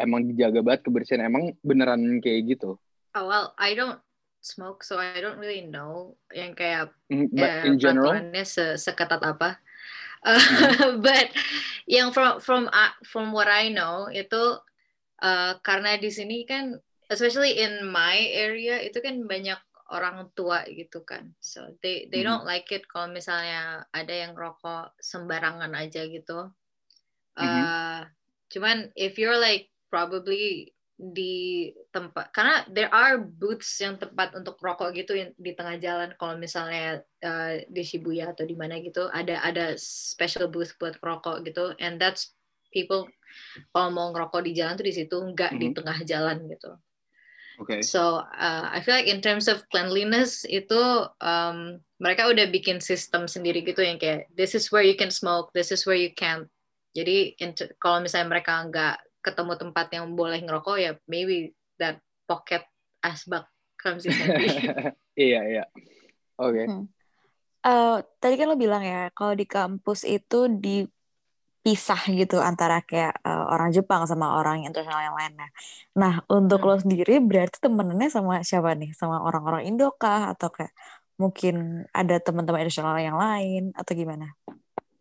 emang 0.00 0.24
dijaga 0.28 0.64
banget 0.64 0.80
kebersihan. 0.88 1.28
Emang 1.28 1.52
beneran 1.60 2.20
kayak 2.24 2.56
gitu. 2.56 2.80
Oh 3.16 3.24
well, 3.28 3.52
I 3.56 3.76
don't 3.76 4.00
smoke, 4.40 4.84
so 4.84 4.96
I 5.00 5.18
don't 5.18 5.40
really 5.40 5.66
know 5.66 6.14
yang 6.30 6.54
kayak 6.54 6.92
Mm, 7.06 7.30
But 7.30 7.50
eh, 7.50 7.62
in 7.70 7.74
general, 7.78 8.14
se 8.42 8.74
seketat 8.78 9.22
apa. 9.22 9.62
Uh, 10.26 10.98
but 11.04 11.30
yang 11.86 12.10
from 12.10 12.42
from 12.42 12.66
uh, 12.74 12.94
from 13.06 13.30
what 13.30 13.46
I 13.46 13.70
know 13.70 14.10
itu 14.10 14.58
uh, 15.22 15.52
karena 15.62 15.94
di 16.02 16.10
sini 16.10 16.42
kan, 16.42 16.82
especially 17.06 17.62
in 17.62 17.86
my 17.86 18.18
area 18.34 18.82
itu 18.82 18.98
kan 18.98 19.22
banyak 19.22 19.58
orang 19.92 20.30
tua 20.34 20.66
gitu 20.70 21.02
kan, 21.06 21.34
so 21.38 21.62
they 21.82 22.08
they 22.10 22.22
Mhm. 22.22 22.26
don't 22.26 22.46
like 22.48 22.68
it 22.74 22.84
kalau 22.90 23.08
misalnya 23.10 23.86
ada 23.94 24.14
yang 24.14 24.32
rokok 24.34 24.94
sembarangan 24.98 25.72
aja 25.76 26.06
gitu. 26.10 26.50
Uh, 27.36 28.08
cuman 28.48 28.88
if 28.96 29.20
you're 29.20 29.36
like 29.36 29.68
probably 29.92 30.72
di 30.96 31.68
tempat 31.92 32.32
karena 32.32 32.64
there 32.72 32.88
are 32.88 33.20
booths 33.20 33.76
yang 33.84 34.00
tempat 34.00 34.32
untuk 34.32 34.56
rokok 34.64 34.96
gitu 34.96 35.12
di 35.36 35.52
tengah 35.52 35.76
jalan 35.76 36.16
kalau 36.16 36.40
misalnya 36.40 37.04
uh, 37.20 37.60
di 37.68 37.84
Shibuya 37.84 38.32
atau 38.32 38.48
di 38.48 38.56
mana 38.56 38.80
gitu 38.80 39.04
ada 39.12 39.44
ada 39.44 39.76
special 39.76 40.48
booth 40.48 40.72
buat 40.80 40.96
rokok 41.04 41.44
gitu 41.44 41.76
and 41.76 42.00
that's 42.00 42.32
people 42.72 43.12
kalau 43.76 43.92
mau 43.92 44.08
ngerokok 44.16 44.40
di 44.48 44.52
jalan 44.56 44.80
tuh 44.80 44.88
di 44.88 44.94
situ 44.96 45.16
nggak 45.20 45.60
di 45.60 45.68
Mhm. 45.68 45.76
tengah 45.76 45.98
jalan 46.08 46.48
gitu 46.48 46.80
oke. 47.60 47.82
so 47.82 48.22
uh, 48.22 48.64
I 48.70 48.80
feel 48.84 48.94
like 48.96 49.10
in 49.10 49.20
terms 49.24 49.46
of 49.46 49.64
cleanliness 49.72 50.44
itu 50.48 51.06
um, 51.20 51.80
mereka 52.00 52.28
udah 52.28 52.48
bikin 52.52 52.78
sistem 52.82 53.26
sendiri 53.30 53.64
gitu 53.64 53.80
yang 53.84 53.96
kayak 53.96 54.28
this 54.34 54.54
is 54.56 54.68
where 54.72 54.84
you 54.84 54.94
can 54.94 55.12
smoke 55.12 55.52
this 55.56 55.72
is 55.72 55.84
where 55.84 55.98
you 55.98 56.12
can't 56.12 56.48
jadi 56.96 57.36
kalau 57.80 58.00
misalnya 58.00 58.32
mereka 58.32 58.64
nggak 58.68 58.96
ketemu 59.20 59.52
tempat 59.58 59.86
yang 59.92 60.14
boleh 60.14 60.40
ngerokok 60.40 60.76
ya 60.78 60.92
maybe 61.10 61.52
that 61.76 62.00
pocket 62.24 62.64
asbak 63.04 63.44
comes 63.76 64.08
in 64.08 64.12
iya 65.28 65.40
iya. 65.46 65.64
Oke. 66.36 66.68
Eh, 67.66 67.96
tadi 68.22 68.34
kan 68.38 68.46
lo 68.46 68.54
bilang 68.54 68.84
ya, 68.86 69.10
kalau 69.10 69.34
di 69.34 69.42
kampus 69.42 70.06
itu 70.06 70.46
dipisah 71.66 71.98
gitu 72.14 72.38
antara 72.38 72.78
kayak 72.86 73.18
eh, 73.26 73.44
orang 73.54 73.74
Jepang 73.74 74.06
sama 74.06 74.38
orang 74.38 74.62
internasional 74.62 75.02
yang 75.02 75.16
lainnya. 75.18 75.48
Nah, 75.98 76.22
untuk 76.30 76.62
Hmm. 76.62 76.68
lo 76.70 76.74
sendiri 76.78 77.18
berarti 77.18 77.58
temenannya 77.58 78.06
sama 78.06 78.34
siapa 78.46 78.70
nih? 78.78 78.94
Sama 78.94 79.18
orang-orang 79.26 79.66
Indo 79.66 79.90
kah? 79.98 80.30
Atau 80.30 80.54
kayak 80.54 80.70
mungkin 81.18 81.54
ada 81.90 82.14
teman-teman 82.22 82.62
internasional 82.62 82.94
yang 83.02 83.18
lain? 83.18 83.74
Atau 83.74 83.98
gimana? 83.98 84.30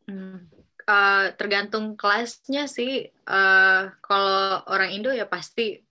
Hmm. 0.10 0.50
Uh, 0.86 1.34
tergantung 1.38 1.98
kelasnya 1.98 2.66
sih. 2.70 3.10
Uh, 3.30 3.94
kalau 4.02 4.62
orang 4.70 4.90
Indo 4.94 5.10
ya 5.14 5.26
pasti 5.30 5.82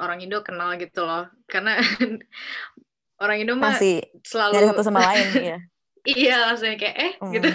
orang 0.00 0.24
Indo 0.24 0.40
kenal 0.40 0.76
gitu 0.80 1.04
loh. 1.04 1.28
Karena 1.48 1.76
orang 3.22 3.36
Indo 3.44 3.54
mah 3.60 3.76
Masih 3.76 4.04
selalu 4.24 4.52
dari 4.56 4.66
satu 4.72 4.82
sama 4.84 5.00
lain 5.12 5.28
ya? 5.36 5.58
Iya 6.06 6.50
langsung 6.50 6.74
kayak 6.74 6.96
eh 6.98 7.12
Hmm. 7.22 7.32
gitu. 7.34 7.48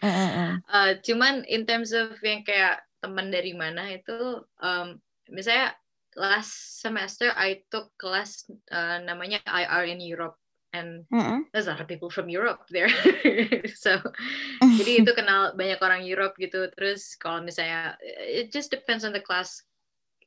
Mm, 0.00 0.08
mm, 0.08 0.30
mm. 0.32 0.52
Uh, 0.68 0.92
cuman 1.04 1.34
in 1.48 1.68
terms 1.68 1.92
of 1.92 2.16
yang 2.24 2.42
kayak 2.44 2.80
teman 3.04 3.28
dari 3.28 3.52
mana 3.52 3.92
itu, 3.92 4.40
um, 4.64 4.96
misalnya 5.28 5.76
last 6.16 6.80
semester 6.80 7.28
I 7.36 7.68
took 7.68 7.92
kelas 8.00 8.48
uh, 8.72 9.04
namanya 9.04 9.44
IR 9.44 9.84
in 9.92 10.00
Europe 10.00 10.40
and 10.72 11.04
Mm, 11.12 11.20
mm. 11.20 11.40
there's 11.52 11.68
a 11.68 11.76
lot 11.76 11.80
of 11.84 11.88
people 11.88 12.08
from 12.08 12.32
Europe 12.32 12.64
there. 12.72 12.88
so 13.84 14.00
jadi 14.80 15.04
itu 15.04 15.12
kenal 15.12 15.52
banyak 15.52 15.80
orang 15.80 16.02
Europe 16.04 16.36
gitu. 16.40 16.72
Terus 16.72 17.16
kalau 17.20 17.44
misalnya 17.44 18.00
it 18.24 18.48
just 18.52 18.72
depends 18.72 19.04
on 19.04 19.12
the 19.12 19.20
class. 19.22 19.60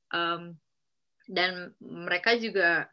Um, 0.09 0.57
dan 1.29 1.77
mereka 1.77 2.33
juga 2.37 2.89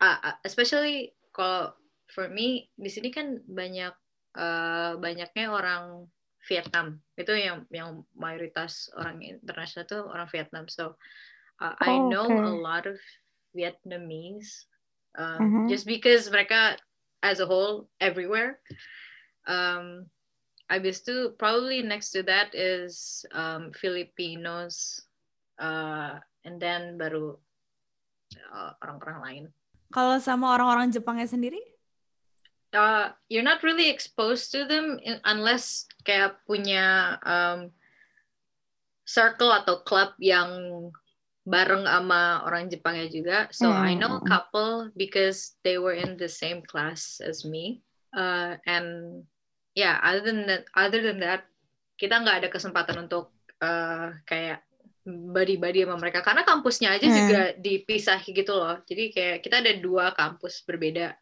uh, 0.00 0.36
especially 0.44 1.16
kalau 1.32 1.72
for 2.12 2.28
me 2.28 2.68
di 2.74 2.88
sini 2.88 3.12
kan 3.12 3.40
banyak 3.44 3.94
uh, 4.36 4.96
banyaknya 4.96 5.46
orang 5.52 6.08
Vietnam. 6.48 7.02
Itu 7.18 7.36
yang 7.36 7.68
yang 7.68 8.04
mayoritas 8.16 8.88
orang 8.96 9.20
internasional 9.20 9.84
itu 9.84 9.98
orang 10.00 10.28
Vietnam. 10.32 10.64
So 10.70 10.96
uh, 11.60 11.74
oh, 11.76 11.84
I 11.84 11.92
know 12.08 12.26
okay. 12.28 12.40
a 12.40 12.52
lot 12.54 12.84
of 12.88 12.96
Vietnamese 13.52 14.68
um, 15.16 15.24
uh 15.24 15.38
-huh. 15.38 15.66
just 15.68 15.84
because 15.84 16.30
mereka 16.32 16.76
as 17.20 17.40
a 17.42 17.46
whole 17.46 17.90
everywhere. 18.00 18.62
Um, 19.48 20.08
abis 20.68 21.00
itu 21.00 21.32
probably 21.40 21.80
next 21.80 22.12
to 22.12 22.20
that 22.28 22.52
is 22.52 23.24
um, 23.32 23.72
Filipinos 23.72 25.00
uh, 25.56 26.20
and 26.44 26.60
then 26.60 27.00
baru 27.00 27.40
uh, 28.52 28.72
orang-orang 28.84 29.18
uh, 29.18 29.24
lain. 29.24 29.44
Kalau 29.88 30.20
sama 30.20 30.52
orang-orang 30.52 30.92
Jepangnya 30.92 31.24
sendiri 31.24 31.58
uh, 32.74 33.12
you're 33.28 33.46
not 33.46 33.62
really 33.62 33.88
exposed 33.88 34.52
to 34.52 34.64
them 34.64 34.98
in, 35.02 35.20
unless 35.24 35.86
kayak 36.04 36.40
punya 36.44 37.16
um, 37.24 37.70
circle 39.08 39.52
atau 39.52 39.80
club 39.84 40.12
yang 40.20 40.48
bareng 41.48 41.88
sama 41.88 42.44
orang 42.44 42.68
Jepangnya 42.68 43.08
juga. 43.08 43.38
So 43.56 43.72
mm. 43.72 43.80
I 43.80 43.92
know 43.96 44.20
a 44.20 44.20
hmm. 44.20 44.28
couple 44.28 44.72
because 44.92 45.56
they 45.64 45.80
were 45.80 45.96
in 45.96 46.20
the 46.20 46.28
same 46.28 46.60
class 46.60 47.24
as 47.24 47.48
me. 47.48 47.80
Uh, 48.12 48.60
and 48.68 49.24
yeah, 49.72 49.96
other 50.04 50.20
than 50.20 50.44
that, 50.44 50.68
other 50.76 51.00
than 51.00 51.24
that, 51.24 51.48
kita 51.96 52.20
nggak 52.20 52.44
ada 52.44 52.48
kesempatan 52.52 53.08
untuk 53.08 53.32
uh, 53.64 54.12
kayak 54.28 54.60
body-body 55.08 55.88
sama 55.88 55.96
mereka 55.96 56.20
karena 56.20 56.44
kampusnya 56.44 56.92
aja 56.92 57.08
mm. 57.08 57.16
juga 57.16 57.42
dipisah 57.56 58.20
gitu 58.20 58.52
loh. 58.52 58.76
Jadi 58.84 59.04
kayak 59.08 59.38
kita 59.40 59.64
ada 59.64 59.72
dua 59.80 60.12
kampus 60.12 60.60
berbeda. 60.68 61.16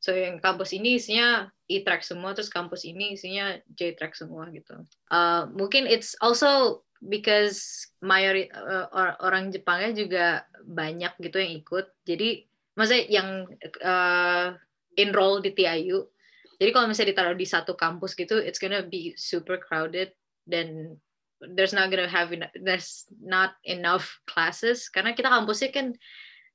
So 0.00 0.16
yang 0.16 0.40
kampus 0.40 0.72
ini 0.72 0.96
isinya 0.96 1.52
E-track 1.68 2.02
semua, 2.02 2.32
terus 2.32 2.48
kampus 2.48 2.88
ini 2.88 3.14
isinya 3.14 3.54
J-track 3.76 4.16
semua 4.16 4.48
gitu. 4.50 4.82
Uh, 5.12 5.46
mungkin 5.52 5.84
it's 5.84 6.16
also 6.24 6.82
because 7.04 7.86
mayori 8.00 8.48
uh, 8.50 8.88
orang 9.20 9.52
Jepangnya 9.52 9.92
juga 9.92 10.24
banyak 10.64 11.14
gitu 11.20 11.36
yang 11.36 11.52
ikut. 11.60 11.86
Jadi 12.08 12.48
maksudnya 12.74 13.04
yang 13.12 13.28
uh, 13.84 14.56
enroll 14.96 15.44
di 15.44 15.52
TIU. 15.52 16.08
Jadi 16.60 16.70
kalau 16.72 16.88
misalnya 16.88 17.12
ditaruh 17.12 17.36
di 17.36 17.46
satu 17.48 17.76
kampus 17.76 18.16
gitu, 18.16 18.40
it's 18.40 18.60
gonna 18.60 18.84
be 18.84 19.12
super 19.20 19.60
crowded 19.60 20.16
dan 20.48 20.96
there's 21.56 21.76
not 21.76 21.92
gonna 21.92 22.08
have 22.08 22.32
enough, 22.32 22.52
there's 22.56 23.04
not 23.20 23.56
enough 23.68 24.20
classes 24.28 24.88
karena 24.92 25.12
kita 25.12 25.28
kampusnya 25.28 25.72
kan 25.72 25.92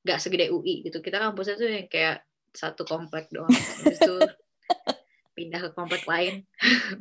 nggak 0.06 0.22
segede 0.22 0.50
UI 0.50 0.86
gitu. 0.86 1.02
Kita 1.02 1.18
kampusnya 1.18 1.58
tuh 1.58 1.70
yang 1.70 1.90
kayak 1.90 2.26
satu 2.56 2.88
komplek 2.88 3.30
doang. 3.30 3.52
Habis 3.52 4.00
itu 4.00 4.16
pindah 5.36 5.60
ke 5.60 5.70
komplek 5.76 6.08
lain. 6.08 6.48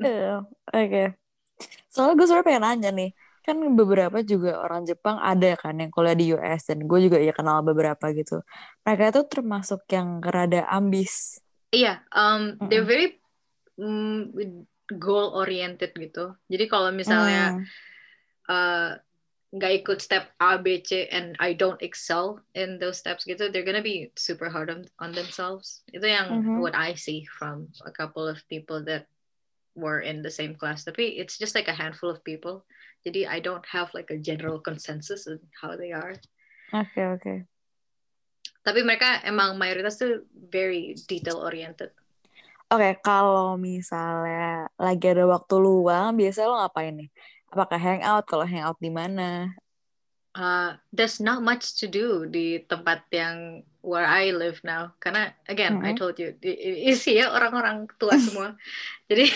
Yeah, 0.02 0.44
oke. 0.68 0.90
Okay. 0.90 1.06
soalnya 1.86 2.18
gue 2.18 2.26
sebenarnya 2.26 2.48
pengen 2.50 2.64
nanya 2.66 2.90
nih 2.90 3.10
kan 3.44 3.60
beberapa 3.76 4.18
juga 4.24 4.56
orang 4.56 4.88
Jepang 4.88 5.20
ada 5.20 5.52
kan 5.54 5.76
yang 5.76 5.92
kuliah 5.92 6.16
di 6.16 6.32
US 6.32 6.72
dan 6.72 6.88
gue 6.88 6.98
juga 7.06 7.20
ya 7.20 7.30
kenal 7.36 7.60
beberapa 7.60 8.08
gitu. 8.16 8.40
Mereka 8.88 9.12
itu 9.12 9.22
termasuk 9.28 9.84
yang 9.92 10.24
rada 10.24 10.64
ambis. 10.72 11.44
Iya 11.70 12.00
yeah, 12.00 12.08
um, 12.16 12.56
mm 12.56 12.66
they're 12.72 12.88
very 12.88 13.20
um, 13.76 14.32
goal 14.96 15.36
oriented 15.36 15.92
gitu. 15.92 16.32
Jadi 16.48 16.64
kalau 16.72 16.88
misalnya 16.88 17.60
mm. 17.60 17.64
uh, 18.48 18.90
nggak 19.54 19.86
ikut 19.86 19.98
step 20.02 20.34
A, 20.42 20.58
B, 20.58 20.82
C, 20.82 21.06
and 21.14 21.38
I 21.38 21.54
don't 21.54 21.78
excel 21.78 22.42
in 22.58 22.82
those 22.82 22.98
steps 22.98 23.22
gitu, 23.22 23.54
they're 23.54 23.66
gonna 23.66 23.84
be 23.84 24.10
super 24.18 24.50
hard 24.50 24.66
on, 24.66 24.82
on 24.98 25.14
themselves. 25.14 25.86
Itu 25.94 26.10
yang 26.10 26.26
mm-hmm. 26.42 26.58
what 26.58 26.74
I 26.74 26.98
see 26.98 27.22
from 27.38 27.70
a 27.86 27.94
couple 27.94 28.26
of 28.26 28.42
people 28.50 28.82
that 28.90 29.06
were 29.78 30.02
in 30.02 30.26
the 30.26 30.30
same 30.30 30.58
class. 30.58 30.82
Tapi 30.82 31.22
it's 31.22 31.38
just 31.38 31.54
like 31.54 31.70
a 31.70 31.76
handful 31.76 32.10
of 32.10 32.26
people. 32.26 32.66
Jadi 33.06 33.30
I 33.30 33.38
don't 33.38 33.64
have 33.70 33.94
like 33.94 34.10
a 34.10 34.18
general 34.18 34.58
consensus 34.58 35.30
on 35.30 35.38
how 35.54 35.78
they 35.78 35.94
are. 35.94 36.18
Oke 36.74 36.90
okay, 36.90 37.06
oke. 37.06 37.22
Okay. 37.22 37.38
Tapi 38.64 38.80
mereka 38.82 39.22
emang 39.22 39.54
mayoritas 39.54 40.00
tuh 40.00 40.26
very 40.32 40.98
detail 41.06 41.38
oriented. 41.44 41.94
Oke, 42.72 42.80
okay, 42.80 42.92
kalau 43.04 43.60
misalnya 43.60 44.66
lagi 44.80 45.12
ada 45.12 45.28
waktu 45.28 45.54
luang, 45.60 46.16
biasanya 46.16 46.48
lo 46.48 46.56
ngapain 46.64 46.96
nih? 46.96 47.10
Apakah 47.54 47.78
hangout? 47.78 48.26
Kalau 48.26 48.42
hangout 48.42 48.74
di 48.82 48.90
mana? 48.90 49.54
Uh, 50.34 50.74
there's 50.90 51.22
not 51.22 51.46
much 51.46 51.78
to 51.78 51.86
do 51.86 52.26
di 52.26 52.58
tempat 52.66 53.06
yang 53.14 53.62
where 53.78 54.02
I 54.02 54.34
live 54.34 54.58
now. 54.66 54.90
Karena 54.98 55.30
again, 55.46 55.78
mm 55.78 55.86
-hmm. 55.86 55.88
I 55.88 55.92
told 55.94 56.18
you, 56.18 56.34
isi 56.42 57.22
ya 57.22 57.30
orang-orang 57.30 57.86
tua 58.02 58.18
semua. 58.26 58.58
Jadi 59.06 59.30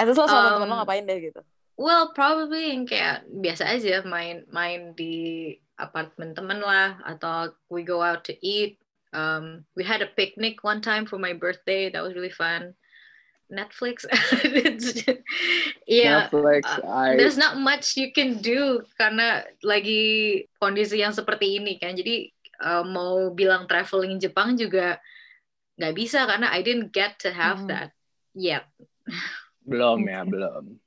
Itu 0.00 0.10
lo 0.16 0.24
sama 0.24 0.48
um, 0.48 0.52
temen 0.56 0.68
lo 0.72 0.76
ngapain 0.80 1.04
deh 1.04 1.18
gitu? 1.20 1.40
Well, 1.76 2.16
probably 2.16 2.72
yang 2.72 2.88
kayak 2.88 3.28
biasa 3.28 3.76
aja 3.76 4.00
main 4.08 4.48
main 4.48 4.96
di 4.96 5.56
apartemen 5.76 6.32
temen 6.32 6.60
lah 6.60 6.96
atau 7.04 7.52
we 7.68 7.84
go 7.84 8.00
out 8.00 8.24
to 8.28 8.36
eat. 8.40 8.80
Um, 9.12 9.68
we 9.76 9.84
had 9.84 10.00
a 10.00 10.08
picnic 10.08 10.64
one 10.64 10.80
time 10.80 11.04
for 11.04 11.20
my 11.20 11.36
birthday. 11.36 11.92
That 11.92 12.00
was 12.00 12.16
really 12.16 12.32
fun. 12.32 12.72
Netflix. 13.50 14.06
yeah, 15.90 16.30
Netflix. 16.30 16.62
Uh, 16.64 16.86
I... 16.86 17.18
There's 17.18 17.36
not 17.36 17.58
much 17.58 17.98
you 17.98 18.14
can 18.14 18.38
do 18.38 18.86
karena 18.94 19.42
lagi 19.66 20.46
kondisi 20.62 21.02
yang 21.02 21.12
seperti 21.12 21.58
ini 21.58 21.76
kan. 21.76 21.98
Jadi 21.98 22.30
uh, 22.62 22.86
mau 22.86 23.34
bilang 23.34 23.66
traveling 23.66 24.22
Jepang 24.22 24.54
juga 24.54 25.02
nggak 25.76 25.94
bisa 25.98 26.24
karena 26.30 26.54
I 26.54 26.62
didn't 26.62 26.94
get 26.94 27.18
to 27.26 27.34
have 27.34 27.66
hmm. 27.66 27.74
that 27.74 27.90
yet. 28.32 28.70
Belum 29.66 29.98
ya, 30.06 30.22
belum. 30.22 30.78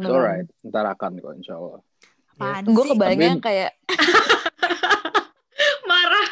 It's 0.00 0.08
alright, 0.08 0.48
ntar 0.64 0.88
akan 0.88 1.20
kok 1.20 1.34
insya 1.36 1.60
Allah. 1.60 1.80
Gue 2.64 2.84
kebayang 2.96 3.40
Tapi... 3.40 3.44
kayak 3.44 3.72
marah. 5.90 6.28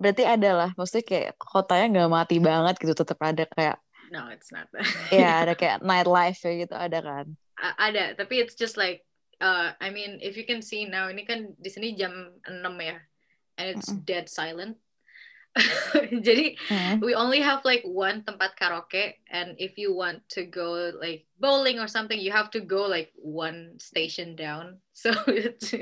Berarti 0.00 0.24
ada 0.24 0.50
lah, 0.52 0.70
maksudnya 0.72 1.04
kayak 1.04 1.30
kotanya 1.36 1.86
nggak 1.92 2.12
mati 2.12 2.36
banget 2.40 2.74
gitu, 2.80 2.96
tetap 2.96 3.20
ada 3.20 3.44
kayak 3.44 3.76
no 4.14 4.30
it's 4.30 4.54
not 4.54 4.70
Iya 5.10 5.30
ada 5.42 5.58
kayak 5.58 5.82
nightlife 5.82 6.38
kayak 6.38 6.70
gitu 6.70 6.74
ada 6.78 6.98
kan? 7.02 7.26
Ada 7.58 8.14
tapi 8.14 8.38
it's 8.38 8.54
just 8.54 8.78
like 8.78 9.02
uh, 9.42 9.74
I 9.82 9.90
mean 9.90 10.22
if 10.22 10.38
you 10.38 10.46
can 10.46 10.62
see 10.62 10.86
now 10.86 11.10
ini 11.10 11.26
kan 11.26 11.58
di 11.58 11.66
sini 11.66 11.98
jam 11.98 12.38
6 12.46 12.62
ya 12.78 12.98
and 13.58 13.66
it's 13.74 13.90
mm 13.90 13.98
-hmm. 13.98 14.06
dead 14.06 14.26
silent. 14.30 14.78
Jadi 16.26 16.58
mm. 16.58 16.98
we 16.98 17.14
only 17.14 17.38
have 17.38 17.62
like 17.62 17.86
one 17.86 18.26
tempat 18.26 18.58
karaoke 18.58 19.22
and 19.30 19.54
if 19.62 19.78
you 19.78 19.94
want 19.94 20.18
to 20.26 20.42
go 20.50 20.90
like 20.98 21.30
bowling 21.38 21.78
or 21.78 21.86
something 21.86 22.18
you 22.18 22.34
have 22.34 22.50
to 22.50 22.58
go 22.58 22.90
like 22.90 23.14
one 23.18 23.78
station 23.78 24.34
down. 24.34 24.78
So 24.94 25.10
it's 25.26 25.74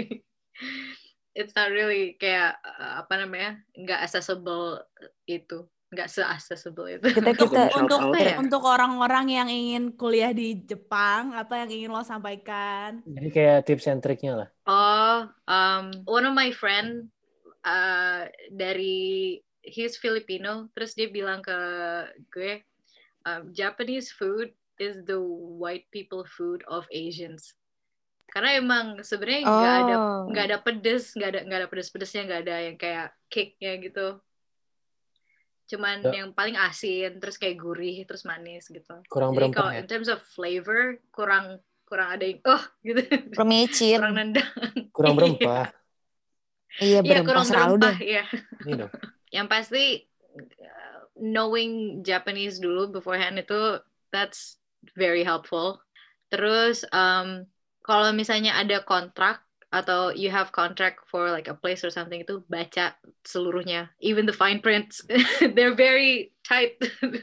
it's 1.37 1.55
not 1.57 1.73
really 1.73 2.17
kayak 2.21 2.61
uh, 2.65 3.05
apa 3.05 3.25
namanya 3.25 3.61
nggak 3.77 4.09
accessible 4.09 4.85
itu 5.25 5.65
nggak 5.93 6.09
se-accessible 6.09 6.89
itu. 6.89 7.07
Kita, 7.13 7.31
kita 7.45 7.63
untuk 7.77 8.01
ya? 8.17 8.41
untuk 8.41 8.65
orang-orang 8.65 9.29
yang 9.29 9.49
ingin 9.53 9.93
kuliah 9.93 10.33
di 10.33 10.57
Jepang, 10.65 11.37
apa 11.37 11.63
yang 11.63 11.69
ingin 11.69 11.91
lo 11.93 12.01
sampaikan? 12.01 13.05
Jadi 13.05 13.29
kayak 13.29 13.69
tips 13.69 13.87
and 13.93 14.01
triknya 14.01 14.33
lah. 14.45 14.49
Oh, 14.65 15.29
um, 15.45 15.93
one 16.09 16.25
of 16.25 16.33
my 16.33 16.49
friend 16.49 17.13
uh, 17.69 18.25
dari 18.49 19.39
he's 19.61 20.01
Filipino, 20.01 20.73
terus 20.73 20.97
dia 20.97 21.13
bilang 21.13 21.45
ke 21.45 21.59
gue, 22.33 22.65
um, 23.29 23.53
Japanese 23.53 24.09
food 24.09 24.49
is 24.81 25.05
the 25.05 25.21
white 25.61 25.85
people 25.93 26.25
food 26.25 26.65
of 26.73 26.89
Asians. 26.89 27.53
Karena 28.33 28.57
emang 28.57 29.05
sebenarnya 29.05 29.45
nggak 29.45 29.77
oh. 29.77 29.83
ada 29.85 29.97
nggak 30.33 30.45
ada 30.49 30.59
pedes, 30.65 31.13
nggak 31.13 31.31
ada 31.37 31.41
nggak 31.45 31.59
ada 31.61 31.69
pedes-pedesnya, 31.69 32.25
nggak 32.25 32.43
ada 32.49 32.57
yang 32.65 32.77
kayak 32.81 33.13
cake-nya 33.29 33.77
gitu 33.77 34.25
cuman 35.73 36.05
ya. 36.05 36.23
yang 36.23 36.29
paling 36.37 36.55
asin 36.61 37.17
terus 37.17 37.41
kayak 37.41 37.57
gurih 37.57 38.05
terus 38.05 38.29
manis 38.29 38.69
gitu. 38.69 39.01
Kurang 39.09 39.33
Jadi 39.33 39.57
kalau 39.57 39.73
ya? 39.73 39.81
in 39.81 39.87
terms 39.89 40.13
of 40.13 40.21
flavor 40.37 41.01
kurang 41.09 41.65
kurang 41.89 42.13
ada 42.13 42.25
yang 42.29 42.45
oh 42.45 42.63
gitu. 42.85 43.01
Kurang 43.33 43.49
micin. 43.49 43.97
Kurang 43.97 44.15
nendang. 44.21 44.53
Kurang 44.93 45.15
berempah. 45.17 45.73
Iya 46.81 47.05
ya, 47.05 47.21
kurang 47.21 47.45
berempah 47.53 48.01
ya 48.01 48.25
yang 49.37 49.45
pasti 49.45 50.09
uh, 50.57 51.01
knowing 51.21 52.01
Japanese 52.01 52.57
dulu 52.57 52.89
beforehand 52.89 53.37
itu 53.37 53.77
that's 54.09 54.57
very 54.97 55.21
helpful. 55.21 55.85
Terus 56.33 56.89
um, 56.97 57.45
kalau 57.85 58.09
misalnya 58.17 58.57
ada 58.57 58.81
kontrak 58.85 59.45
atau 59.73 60.13
you 60.13 60.29
have 60.29 60.53
contract 60.53 61.01
for 61.09 61.33
like 61.33 61.49
a 61.49 61.57
place 61.57 61.81
or 61.81 61.89
something 61.89 62.21
itu 62.21 62.45
baca 62.47 62.93
seluruhnya. 63.25 63.89
Even 64.05 64.29
the 64.29 64.37
fine 64.37 64.61
prints. 64.61 65.01
They're 65.57 65.75
very 65.77 66.33
tight. 66.45 66.77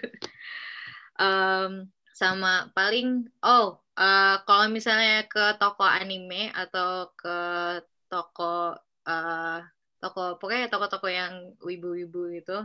Um, 1.20 1.92
sama 2.16 2.72
paling 2.72 3.28
oh 3.44 3.84
uh, 4.00 4.40
kalau 4.48 4.72
misalnya 4.72 5.28
ke 5.28 5.60
toko 5.60 5.84
anime 5.84 6.48
atau 6.56 7.12
ke 7.12 7.38
toko 8.08 8.80
uh, 9.04 9.60
toko 10.00 10.40
pokoknya 10.40 10.72
toko-toko 10.72 11.12
yang 11.12 11.52
wibu-wibu 11.60 12.40
itu 12.40 12.56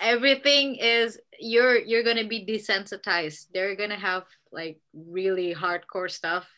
everything 0.00 0.74
is 0.74 1.22
you're 1.38 1.78
you're 1.78 2.02
gonna 2.02 2.26
be 2.26 2.42
desensitized. 2.42 3.46
They're 3.54 3.78
gonna 3.78 3.98
have 3.98 4.26
like 4.50 4.82
really 4.90 5.54
hardcore 5.54 6.10
stuff 6.10 6.50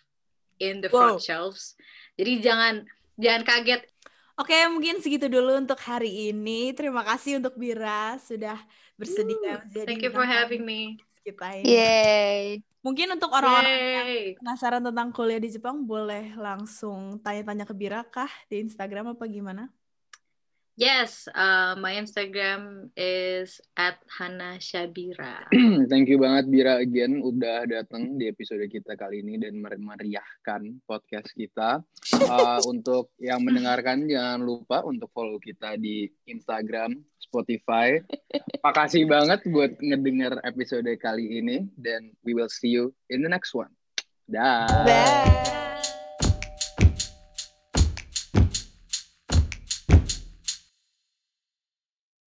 in 0.60 0.80
the 0.80 0.88
front 0.88 1.20
wow. 1.20 1.24
shelves 1.24 1.76
jadi 2.16 2.32
jangan 2.42 2.74
jangan 3.20 3.42
kaget 3.44 3.82
Oke, 4.36 4.52
mungkin 4.68 5.00
segitu 5.00 5.32
dulu 5.32 5.56
untuk 5.56 5.80
hari 5.80 6.28
ini. 6.28 6.68
Terima 6.76 7.00
kasih 7.00 7.40
untuk 7.40 7.56
Bira 7.56 8.20
sudah 8.20 8.60
bersedia 8.92 9.64
menjadi 9.64 9.88
Thank 9.88 10.04
you 10.04 10.12
for 10.12 10.28
having 10.28 10.60
me. 10.60 11.00
Kita 11.24 11.56
ini. 11.56 11.72
Yay. 11.72 12.60
Mungkin 12.84 13.16
untuk 13.16 13.32
orang-orang 13.32 13.72
yang 13.72 14.08
penasaran 14.36 14.84
tentang 14.84 15.08
kuliah 15.16 15.40
di 15.40 15.48
Jepang, 15.48 15.88
boleh 15.88 16.36
langsung 16.36 17.16
tanya-tanya 17.24 17.64
ke 17.64 17.72
Bira 17.72 18.04
kah 18.04 18.28
di 18.52 18.60
Instagram 18.60 19.16
apa 19.16 19.24
gimana? 19.24 19.72
Yes, 20.76 21.24
uh, 21.32 21.72
my 21.80 21.96
Instagram 21.96 22.92
is 23.00 23.64
at 23.80 23.96
Hana 24.12 24.60
Shabira. 24.60 25.48
Thank 25.90 26.12
you 26.12 26.20
banget 26.20 26.52
Bira 26.52 26.84
again 26.84 27.24
udah 27.24 27.64
datang 27.64 28.20
di 28.20 28.28
episode 28.28 28.60
kita 28.68 28.92
kali 28.92 29.24
ini 29.24 29.40
dan 29.40 29.56
meriahkan 29.56 30.84
podcast 30.84 31.32
kita. 31.32 31.80
Uh, 32.26 32.58
untuk 32.66 33.12
yang 33.22 33.44
mendengarkan 33.44 34.08
jangan 34.08 34.42
lupa 34.42 34.82
untuk 34.82 35.08
follow 35.14 35.38
kita 35.38 35.78
di 35.78 36.10
Instagram, 36.26 36.98
Spotify. 37.22 38.02
Makasih 38.64 39.06
banget 39.06 39.46
buat 39.46 39.78
ngedenger 39.78 40.40
episode 40.42 40.90
kali 40.98 41.38
ini 41.38 41.70
dan 41.78 42.10
we 42.26 42.34
will 42.34 42.50
see 42.50 42.72
you 42.72 42.90
in 43.12 43.22
the 43.22 43.30
next 43.30 43.54
one. 43.54 43.70
Dah. 44.26 44.66
Bye. 44.82 45.65